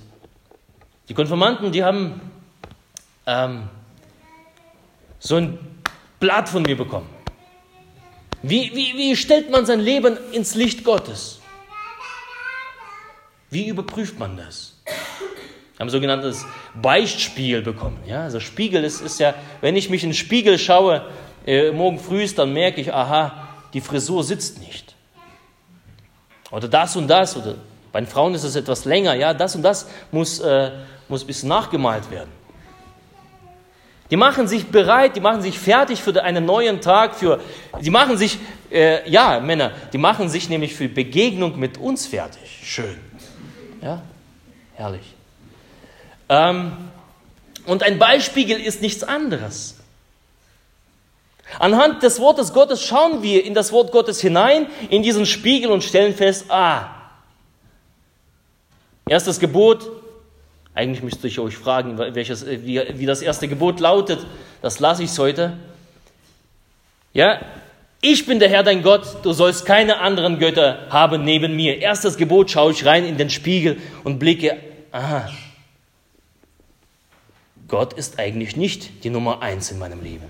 die 1.10 1.14
Konfirmanten, 1.14 1.72
die 1.72 1.84
haben 1.84 2.22
ähm, 3.26 3.70
so 5.20 5.36
ein 5.36 5.58
Blatt 6.20 6.50
von 6.50 6.64
mir 6.64 6.78
bekommen. 6.78 7.10
Wie, 8.46 8.72
wie, 8.76 8.98
wie 8.98 9.16
stellt 9.16 9.50
man 9.50 9.66
sein 9.66 9.80
Leben 9.80 10.18
ins 10.34 10.54
Licht 10.54 10.84
Gottes? 10.84 11.40
Wie 13.50 13.70
überprüft 13.70 14.20
man 14.20 14.36
das? 14.36 14.74
Wir 14.86 15.80
haben 15.80 15.90
sogenanntes 15.90 16.46
Beichtspiegel 16.82 17.62
bekommen. 17.62 18.00
Ja, 18.06 18.24
also 18.24 18.42
Spiegel 18.42 18.84
ist, 18.84 19.00
ist 19.00 19.20
ja, 19.22 19.34
wenn 19.62 19.78
ich 19.78 19.90
mich 19.90 20.04
in 20.04 20.10
den 20.10 20.16
Spiegel 20.16 20.60
schaue, 20.60 21.08
äh, 21.48 21.72
morgen 21.72 22.00
früh, 22.00 22.28
dann 22.36 22.52
merke 22.52 22.82
ich, 22.82 22.94
aha, 22.94 23.48
die 23.74 23.80
Frisur 23.80 24.26
sitzt 24.26 24.60
nicht. 24.60 24.94
Oder 26.52 26.68
das 26.68 26.98
und 26.98 27.08
das, 27.08 27.38
oder 27.38 27.56
bei 27.94 28.02
den 28.02 28.08
Frauen 28.08 28.36
ist 28.36 28.44
es 28.44 28.58
etwas 28.58 28.84
länger, 28.84 29.14
ja, 29.14 29.34
das 29.34 29.56
und 29.56 29.62
das 29.62 29.88
muss, 30.12 30.40
äh, 30.40 30.72
muss 31.08 31.24
ein 31.24 31.28
bisschen 31.28 31.50
nachgemalt 31.50 32.12
werden. 32.12 32.43
Die 34.12 34.18
machen 34.18 34.48
sich 34.48 34.68
bereit, 34.68 35.16
die 35.16 35.22
machen 35.22 35.42
sich 35.42 35.58
fertig 35.58 36.02
für 36.02 36.22
einen 36.24 36.46
neuen 36.46 36.82
Tag, 36.82 37.16
für, 37.16 37.40
die 37.82 37.90
machen 37.90 38.18
sich, 38.18 38.38
äh, 38.72 39.10
ja, 39.10 39.40
Männer, 39.40 39.72
die 39.92 39.98
machen 39.98 40.30
sich 40.30 40.50
nämlich 40.50 40.76
für 40.76 40.88
Begegnung 40.88 41.58
mit 41.58 41.78
uns 41.78 42.06
fertig. 42.06 42.60
Schön. 42.64 42.98
Ja, 43.82 44.02
herrlich. 44.76 45.16
Ähm, 46.30 46.74
und 47.66 47.84
ein 47.84 47.98
Beispiegel 47.98 48.60
ist 48.60 48.82
nichts 48.82 49.04
anderes. 49.04 49.78
Anhand 51.60 52.04
des 52.04 52.20
Wortes 52.20 52.54
Gottes 52.54 52.84
schauen 52.84 53.22
wir 53.22 53.46
in 53.46 53.54
das 53.54 53.72
Wort 53.72 53.92
Gottes 53.92 54.20
hinein, 54.22 54.68
in 54.90 55.04
diesen 55.04 55.26
Spiegel 55.26 55.72
und 55.72 55.84
stellen 55.84 56.16
fest, 56.16 56.46
ah, 56.50 56.90
erstes 59.08 59.40
Gebot, 59.40 59.90
eigentlich 60.76 61.04
müsste 61.04 61.28
ich 61.28 61.40
euch 61.40 61.56
fragen, 61.56 61.98
welches, 61.98 62.44
äh, 62.44 62.66
wie, 62.66 62.82
wie 62.96 63.06
das 63.06 63.22
erste 63.22 63.48
Gebot 63.48 63.80
lautet. 63.80 64.26
Das 64.62 64.80
lasse 64.80 65.04
ich 65.04 65.18
heute. 65.18 65.54
Ja, 67.14 67.40
ich 68.02 68.26
bin 68.26 68.40
der 68.40 68.50
Herr 68.50 68.64
dein 68.64 68.82
Gott, 68.82 69.24
du 69.24 69.34
sollst 69.34 69.66
keine 69.66 70.00
anderen 70.00 70.40
Götter 70.40 70.88
haben 70.90 71.24
neben 71.24 71.56
mir. 71.56 71.80
Erstes 71.80 72.18
Gebot 72.18 72.52
schaue 72.52 72.72
ich 72.72 72.86
rein 72.86 73.06
in 73.06 73.18
den 73.18 73.30
Spiegel 73.30 73.78
und 74.04 74.20
blicke, 74.20 74.58
aha, 74.92 75.30
Gott 77.68 77.94
ist 77.94 78.20
eigentlich 78.20 78.56
nicht 78.56 79.04
die 79.04 79.10
Nummer 79.10 79.42
eins 79.42 79.72
in 79.72 79.80
meinem 79.80 80.04
Leben. 80.04 80.26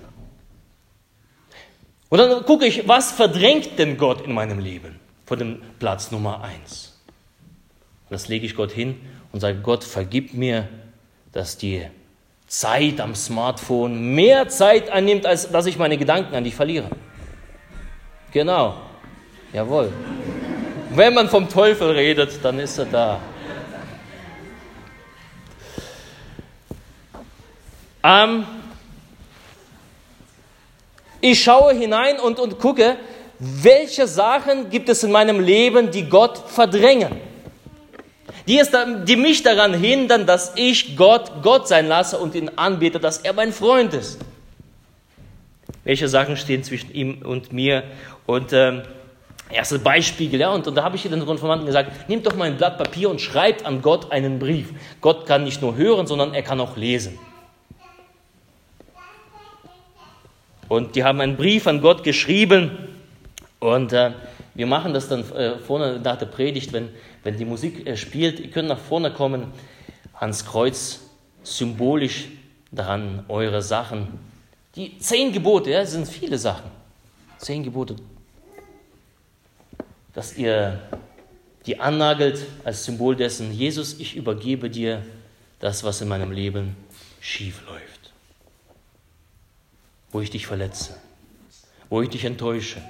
Und 2.10 2.18
dann 2.18 2.44
gucke 2.44 2.64
ich, 2.64 2.86
was 2.86 3.12
verdrängt 3.12 3.78
denn 3.78 3.96
Gott 3.96 4.20
in 4.20 4.32
meinem 4.32 4.60
Leben 4.60 5.00
vor 5.26 5.36
dem 5.36 5.60
Platz 5.78 6.12
Nummer 6.12 6.44
eins? 6.44 6.93
Das 8.14 8.28
lege 8.28 8.46
ich 8.46 8.54
Gott 8.54 8.70
hin 8.70 9.00
und 9.32 9.40
sage, 9.40 9.58
Gott, 9.60 9.82
vergib 9.82 10.34
mir, 10.34 10.68
dass 11.32 11.56
die 11.56 11.84
Zeit 12.46 13.00
am 13.00 13.16
Smartphone 13.16 14.14
mehr 14.14 14.46
Zeit 14.48 14.88
annimmt, 14.88 15.26
als 15.26 15.50
dass 15.50 15.66
ich 15.66 15.78
meine 15.78 15.98
Gedanken 15.98 16.32
an 16.32 16.44
dich 16.44 16.54
verliere. 16.54 16.90
Genau. 18.30 18.76
Jawohl. 19.52 19.92
Wenn 20.90 21.12
man 21.12 21.28
vom 21.28 21.48
Teufel 21.48 21.90
redet, 21.90 22.38
dann 22.44 22.60
ist 22.60 22.78
er 22.78 22.84
da. 22.84 23.20
Ähm, 28.04 28.46
ich 31.20 31.42
schaue 31.42 31.74
hinein 31.74 32.20
und, 32.20 32.38
und 32.38 32.60
gucke, 32.60 32.96
welche 33.40 34.06
Sachen 34.06 34.70
gibt 34.70 34.88
es 34.88 35.02
in 35.02 35.10
meinem 35.10 35.40
Leben, 35.40 35.90
die 35.90 36.08
Gott 36.08 36.38
verdrängen? 36.46 37.33
Die, 38.46 38.58
ist, 38.58 38.76
die 39.06 39.16
mich 39.16 39.42
daran 39.42 39.72
hindern, 39.74 40.26
dass 40.26 40.52
ich 40.56 40.96
Gott 40.96 41.42
Gott 41.42 41.66
sein 41.66 41.88
lasse 41.88 42.18
und 42.18 42.34
ihn 42.34 42.50
anbete, 42.56 43.00
dass 43.00 43.18
er 43.18 43.32
mein 43.32 43.52
Freund 43.52 43.94
ist. 43.94 44.20
Welche 45.84 46.08
Sachen 46.08 46.36
stehen 46.36 46.62
zwischen 46.62 46.92
ihm 46.92 47.22
und 47.22 47.52
mir? 47.52 47.84
Und 48.26 48.52
ähm, 48.52 48.82
erstes 49.50 49.82
Beispiel, 49.82 50.34
ja, 50.34 50.50
und, 50.50 50.66
und 50.66 50.74
da 50.74 50.82
habe 50.82 50.96
ich 50.96 51.02
den 51.02 51.24
Konformanten 51.24 51.66
gesagt, 51.66 52.08
nehmt 52.08 52.26
doch 52.26 52.34
mal 52.34 52.44
ein 52.44 52.56
Blatt 52.56 52.78
Papier 52.78 53.10
und 53.10 53.20
schreibt 53.20 53.64
an 53.64 53.80
Gott 53.80 54.10
einen 54.12 54.38
Brief. 54.38 54.70
Gott 55.00 55.26
kann 55.26 55.44
nicht 55.44 55.62
nur 55.62 55.76
hören, 55.76 56.06
sondern 56.06 56.34
er 56.34 56.42
kann 56.42 56.60
auch 56.60 56.76
lesen. 56.76 57.18
Und 60.68 60.96
die 60.96 61.04
haben 61.04 61.20
einen 61.20 61.36
Brief 61.36 61.66
an 61.66 61.80
Gott 61.80 62.02
geschrieben 62.02 62.70
und 63.60 63.92
äh, 63.92 64.12
wir 64.54 64.66
machen 64.66 64.94
das 64.94 65.08
dann 65.08 65.30
äh, 65.32 65.58
vorne 65.58 66.00
nach 66.02 66.16
der 66.16 66.26
Predigt, 66.26 66.72
wenn, 66.72 66.88
wenn 67.24 67.36
die 67.36 67.44
Musik 67.44 67.86
äh, 67.86 67.96
spielt. 67.96 68.38
Ihr 68.38 68.50
könnt 68.50 68.68
nach 68.68 68.78
vorne 68.78 69.12
kommen, 69.12 69.52
ans 70.14 70.44
Kreuz, 70.46 71.00
symbolisch 71.42 72.28
daran 72.70 73.24
eure 73.28 73.62
Sachen. 73.62 74.18
Die 74.76 74.98
zehn 74.98 75.32
Gebote, 75.32 75.70
ja, 75.70 75.84
sind 75.84 76.06
viele 76.06 76.38
Sachen. 76.38 76.70
Zehn 77.38 77.62
Gebote. 77.62 77.96
Dass 80.12 80.36
ihr 80.36 80.80
die 81.66 81.80
annagelt 81.80 82.46
als 82.64 82.84
Symbol 82.84 83.16
dessen, 83.16 83.52
Jesus, 83.52 83.98
ich 83.98 84.14
übergebe 84.14 84.70
dir 84.70 85.02
das, 85.58 85.82
was 85.82 86.00
in 86.00 86.08
meinem 86.08 86.30
Leben 86.30 86.76
schief 87.20 87.62
läuft. 87.66 88.12
Wo 90.12 90.20
ich 90.20 90.30
dich 90.30 90.46
verletze, 90.46 90.96
wo 91.88 92.02
ich 92.02 92.08
dich 92.08 92.24
enttäusche, 92.24 92.80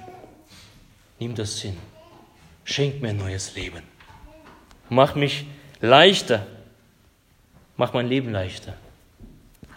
Nimm 1.19 1.33
das 1.33 1.61
hin. 1.61 1.77
Schenk 2.65 3.01
mir 3.01 3.09
ein 3.09 3.17
neues 3.17 3.55
Leben. 3.55 3.94
Mach 4.89 5.15
mich 5.15 5.45
leichter. 5.81 6.45
Mach 7.77 7.93
mein 7.93 8.07
Leben 8.07 8.31
leichter. 8.31 8.73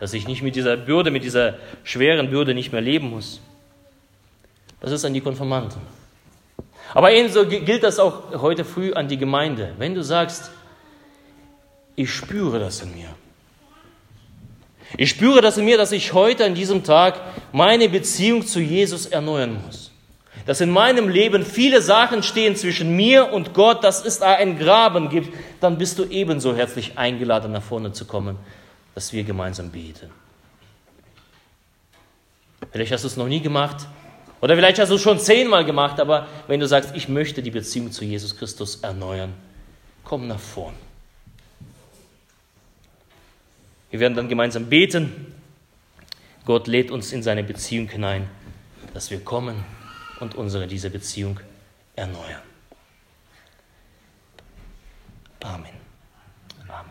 Dass 0.00 0.12
ich 0.12 0.28
nicht 0.28 0.42
mit 0.42 0.54
dieser 0.54 0.76
Bürde, 0.76 1.10
mit 1.10 1.24
dieser 1.24 1.58
schweren 1.82 2.30
Bürde 2.30 2.54
nicht 2.54 2.72
mehr 2.72 2.80
leben 2.80 3.10
muss. 3.10 3.40
Das 4.80 4.92
ist 4.92 5.04
an 5.04 5.14
die 5.14 5.20
Konformanten. 5.20 5.80
Aber 6.94 7.12
ebenso 7.12 7.46
gilt 7.46 7.82
das 7.82 7.98
auch 7.98 8.40
heute 8.40 8.64
früh 8.64 8.92
an 8.92 9.08
die 9.08 9.18
Gemeinde. 9.18 9.74
Wenn 9.78 9.94
du 9.94 10.02
sagst, 10.02 10.50
ich 11.96 12.10
spüre 12.12 12.60
das 12.60 12.80
in 12.82 12.94
mir. 12.94 13.08
Ich 14.96 15.10
spüre 15.10 15.42
das 15.42 15.58
in 15.58 15.64
mir, 15.64 15.76
dass 15.76 15.92
ich 15.92 16.12
heute 16.12 16.44
an 16.44 16.54
diesem 16.54 16.84
Tag 16.84 17.20
meine 17.52 17.88
Beziehung 17.88 18.46
zu 18.46 18.60
Jesus 18.60 19.06
erneuern 19.06 19.60
muss 19.66 19.87
dass 20.48 20.62
in 20.62 20.70
meinem 20.70 21.10
Leben 21.10 21.44
viele 21.44 21.82
Sachen 21.82 22.22
stehen 22.22 22.56
zwischen 22.56 22.96
mir 22.96 23.34
und 23.34 23.52
Gott, 23.52 23.84
dass 23.84 24.02
es 24.02 24.20
da 24.20 24.34
einen 24.34 24.58
Graben 24.58 25.10
gibt, 25.10 25.36
dann 25.60 25.76
bist 25.76 25.98
du 25.98 26.04
ebenso 26.04 26.56
herzlich 26.56 26.96
eingeladen, 26.96 27.52
nach 27.52 27.62
vorne 27.62 27.92
zu 27.92 28.06
kommen, 28.06 28.38
dass 28.94 29.12
wir 29.12 29.24
gemeinsam 29.24 29.68
beten. 29.68 30.08
Vielleicht 32.72 32.92
hast 32.92 33.04
du 33.04 33.08
es 33.08 33.18
noch 33.18 33.28
nie 33.28 33.42
gemacht 33.42 33.86
oder 34.40 34.54
vielleicht 34.54 34.78
hast 34.78 34.88
du 34.88 34.94
es 34.94 35.02
schon 35.02 35.20
zehnmal 35.20 35.66
gemacht, 35.66 36.00
aber 36.00 36.26
wenn 36.46 36.60
du 36.60 36.66
sagst, 36.66 36.96
ich 36.96 37.10
möchte 37.10 37.42
die 37.42 37.50
Beziehung 37.50 37.92
zu 37.92 38.06
Jesus 38.06 38.34
Christus 38.34 38.76
erneuern, 38.76 39.34
komm 40.02 40.28
nach 40.28 40.40
vorn. 40.40 40.72
Wir 43.90 44.00
werden 44.00 44.14
dann 44.14 44.30
gemeinsam 44.30 44.64
beten. 44.64 45.34
Gott 46.46 46.68
lädt 46.68 46.90
uns 46.90 47.12
in 47.12 47.22
seine 47.22 47.44
Beziehung 47.44 47.90
hinein, 47.90 48.30
dass 48.94 49.10
wir 49.10 49.20
kommen 49.20 49.62
und 50.20 50.34
unsere 50.34 50.66
diese 50.66 50.90
Beziehung 50.90 51.40
erneuern. 51.96 52.42
Amen. 55.42 55.72
Amen. 56.68 56.90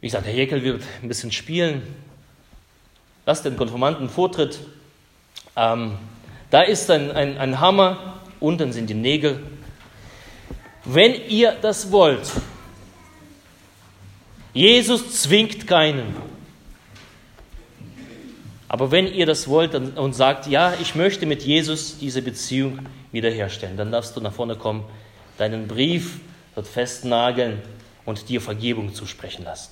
Wie 0.00 0.06
gesagt, 0.06 0.26
Herr 0.26 0.34
Jekyll 0.34 0.62
wird 0.62 0.82
ein 1.02 1.08
bisschen 1.08 1.32
spielen. 1.32 1.82
Lass 3.26 3.42
den 3.42 3.56
Konformanten 3.56 4.08
Vortritt. 4.08 4.60
Ähm, 5.56 5.98
da 6.50 6.62
ist 6.62 6.90
ein, 6.90 7.10
ein, 7.10 7.38
ein 7.38 7.60
Hammer, 7.60 8.20
unten 8.38 8.72
sind 8.72 8.90
die 8.90 8.94
Nägel. 8.94 9.42
Wenn 10.84 11.14
ihr 11.28 11.52
das 11.60 11.90
wollt, 11.90 12.30
Jesus 14.52 15.22
zwingt 15.22 15.66
keinen. 15.66 16.33
Aber 18.74 18.90
wenn 18.90 19.06
ihr 19.06 19.24
das 19.24 19.46
wollt 19.46 19.76
und 19.76 20.14
sagt, 20.14 20.48
ja, 20.48 20.74
ich 20.82 20.96
möchte 20.96 21.26
mit 21.26 21.44
Jesus 21.44 21.96
diese 21.98 22.22
Beziehung 22.22 22.80
wiederherstellen, 23.12 23.76
dann 23.76 23.92
darfst 23.92 24.16
du 24.16 24.20
nach 24.20 24.32
vorne 24.32 24.56
kommen, 24.56 24.82
deinen 25.38 25.68
Brief 25.68 26.18
dort 26.56 26.66
festnageln 26.66 27.62
und 28.04 28.28
dir 28.28 28.40
Vergebung 28.40 28.92
zusprechen 28.92 29.44
lassen. 29.44 29.70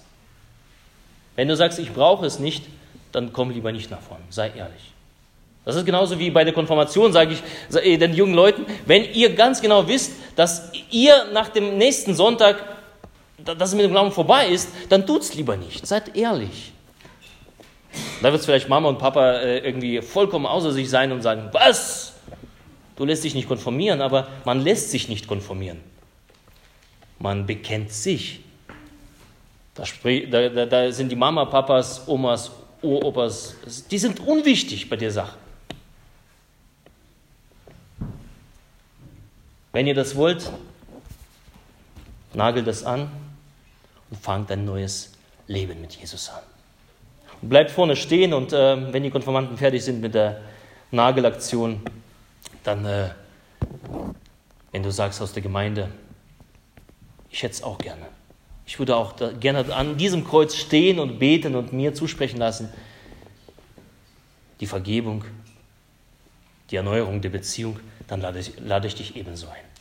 Wenn 1.35 1.49
du 1.49 1.57
sagst, 1.57 1.81
ich 1.81 1.93
brauche 1.93 2.25
es 2.25 2.39
nicht, 2.39 2.65
dann 3.11 3.33
komm 3.33 3.51
lieber 3.51 3.73
nicht 3.73 3.91
nach 3.91 4.01
vorne, 4.01 4.23
sei 4.31 4.53
ehrlich. 4.57 4.93
Das 5.65 5.75
ist 5.75 5.85
genauso 5.85 6.21
wie 6.21 6.31
bei 6.31 6.45
der 6.45 6.53
Konfirmation, 6.53 7.13
sage 7.13 7.33
ich 7.35 7.99
den 7.99 8.15
jungen 8.15 8.35
Leuten, 8.35 8.65
wenn 8.87 9.05
ihr 9.15 9.35
ganz 9.35 9.61
genau 9.61 9.89
wisst, 9.89 10.13
dass 10.37 10.71
ihr 10.93 11.25
nach 11.33 11.49
dem 11.49 11.77
nächsten 11.77 12.15
Sonntag, 12.15 12.63
dass 13.39 13.71
es 13.71 13.75
mit 13.75 13.85
dem 13.85 13.91
Glauben 13.91 14.13
vorbei 14.13 14.47
ist, 14.47 14.69
dann 14.91 15.05
tut 15.05 15.23
es 15.23 15.35
lieber 15.35 15.57
nicht. 15.57 15.85
Seid 15.89 16.17
ehrlich. 16.17 16.72
Da 18.23 18.31
wird 18.31 18.39
es 18.39 18.47
vielleicht 18.47 18.69
Mama 18.69 18.89
und 18.89 18.99
Papa 18.99 19.33
äh, 19.41 19.59
irgendwie 19.59 20.01
vollkommen 20.01 20.47
außer 20.47 20.73
sich 20.73 20.89
sein 20.89 21.11
und 21.11 21.23
sagen, 21.23 21.49
was? 21.51 22.15
Du 22.95 23.05
lässt 23.05 23.25
dich 23.25 23.35
nicht 23.35 23.49
konformieren, 23.49 24.01
aber 24.01 24.29
man 24.45 24.61
lässt 24.61 24.93
sich 24.93 25.09
nicht 25.09 25.27
konformieren. 25.27 25.81
Man 27.19 27.47
bekennt 27.47 27.91
sich. 27.91 28.41
Da, 29.75 29.85
da, 30.49 30.67
da 30.67 30.93
sind 30.93 31.11
die 31.11 31.17
Mama, 31.17 31.47
Papas, 31.47 32.07
Omas, 32.07 32.53
Uropas, 32.81 33.57
die 33.91 33.99
sind 33.99 34.21
unwichtig 34.21 34.89
bei 34.89 34.97
der 34.97 35.11
Sache. 35.11 35.37
Wenn 39.73 39.87
ihr 39.87 39.95
das 39.95 40.15
wollt, 40.15 40.49
nagelt 42.35 42.67
das 42.67 42.85
an 42.85 43.11
und 44.11 44.21
fangt 44.21 44.51
ein 44.53 44.65
neues 44.65 45.13
Leben 45.49 45.81
mit 45.81 45.95
Jesus 45.95 46.29
an. 46.29 46.52
Bleibt 47.43 47.73
vorne 47.73 47.97
stehen 47.97 48.33
und 48.33 48.53
äh, 48.53 48.93
wenn 48.93 49.03
die 49.03 49.11
Konformanten 49.11 49.57
fertig 49.57 49.85
sind 49.85 50.01
mit 50.01 50.15
der 50.15 50.41
Nagelaktion, 50.93 51.81
dann, 52.63 52.85
äh, 52.87 53.11
wenn 54.71 54.83
du 54.83 54.91
sagst 54.91 55.21
aus 55.21 55.33
der 55.33 55.43
Gemeinde, 55.43 55.89
ich 57.31 57.43
hätte 57.43 57.55
es 57.55 57.63
auch 57.63 57.79
gerne. 57.79 58.07
Ich 58.65 58.79
würde 58.79 58.95
auch 58.95 59.17
gerne 59.41 59.75
an 59.75 59.97
diesem 59.97 60.25
Kreuz 60.25 60.55
stehen 60.55 61.01
und 61.01 61.19
beten 61.19 61.57
und 61.57 61.73
mir 61.73 61.95
zusprechen 61.95 62.39
lassen, 62.39 62.73
die 64.61 64.67
Vergebung, 64.67 65.25
die 66.71 66.77
Erneuerung 66.77 67.21
der 67.21 67.31
Beziehung, 67.31 67.81
dann 68.07 68.21
lade 68.21 68.39
ich, 68.39 68.61
lade 68.61 68.87
ich 68.87 68.95
dich 68.95 69.17
ebenso 69.17 69.49
ein. 69.49 69.72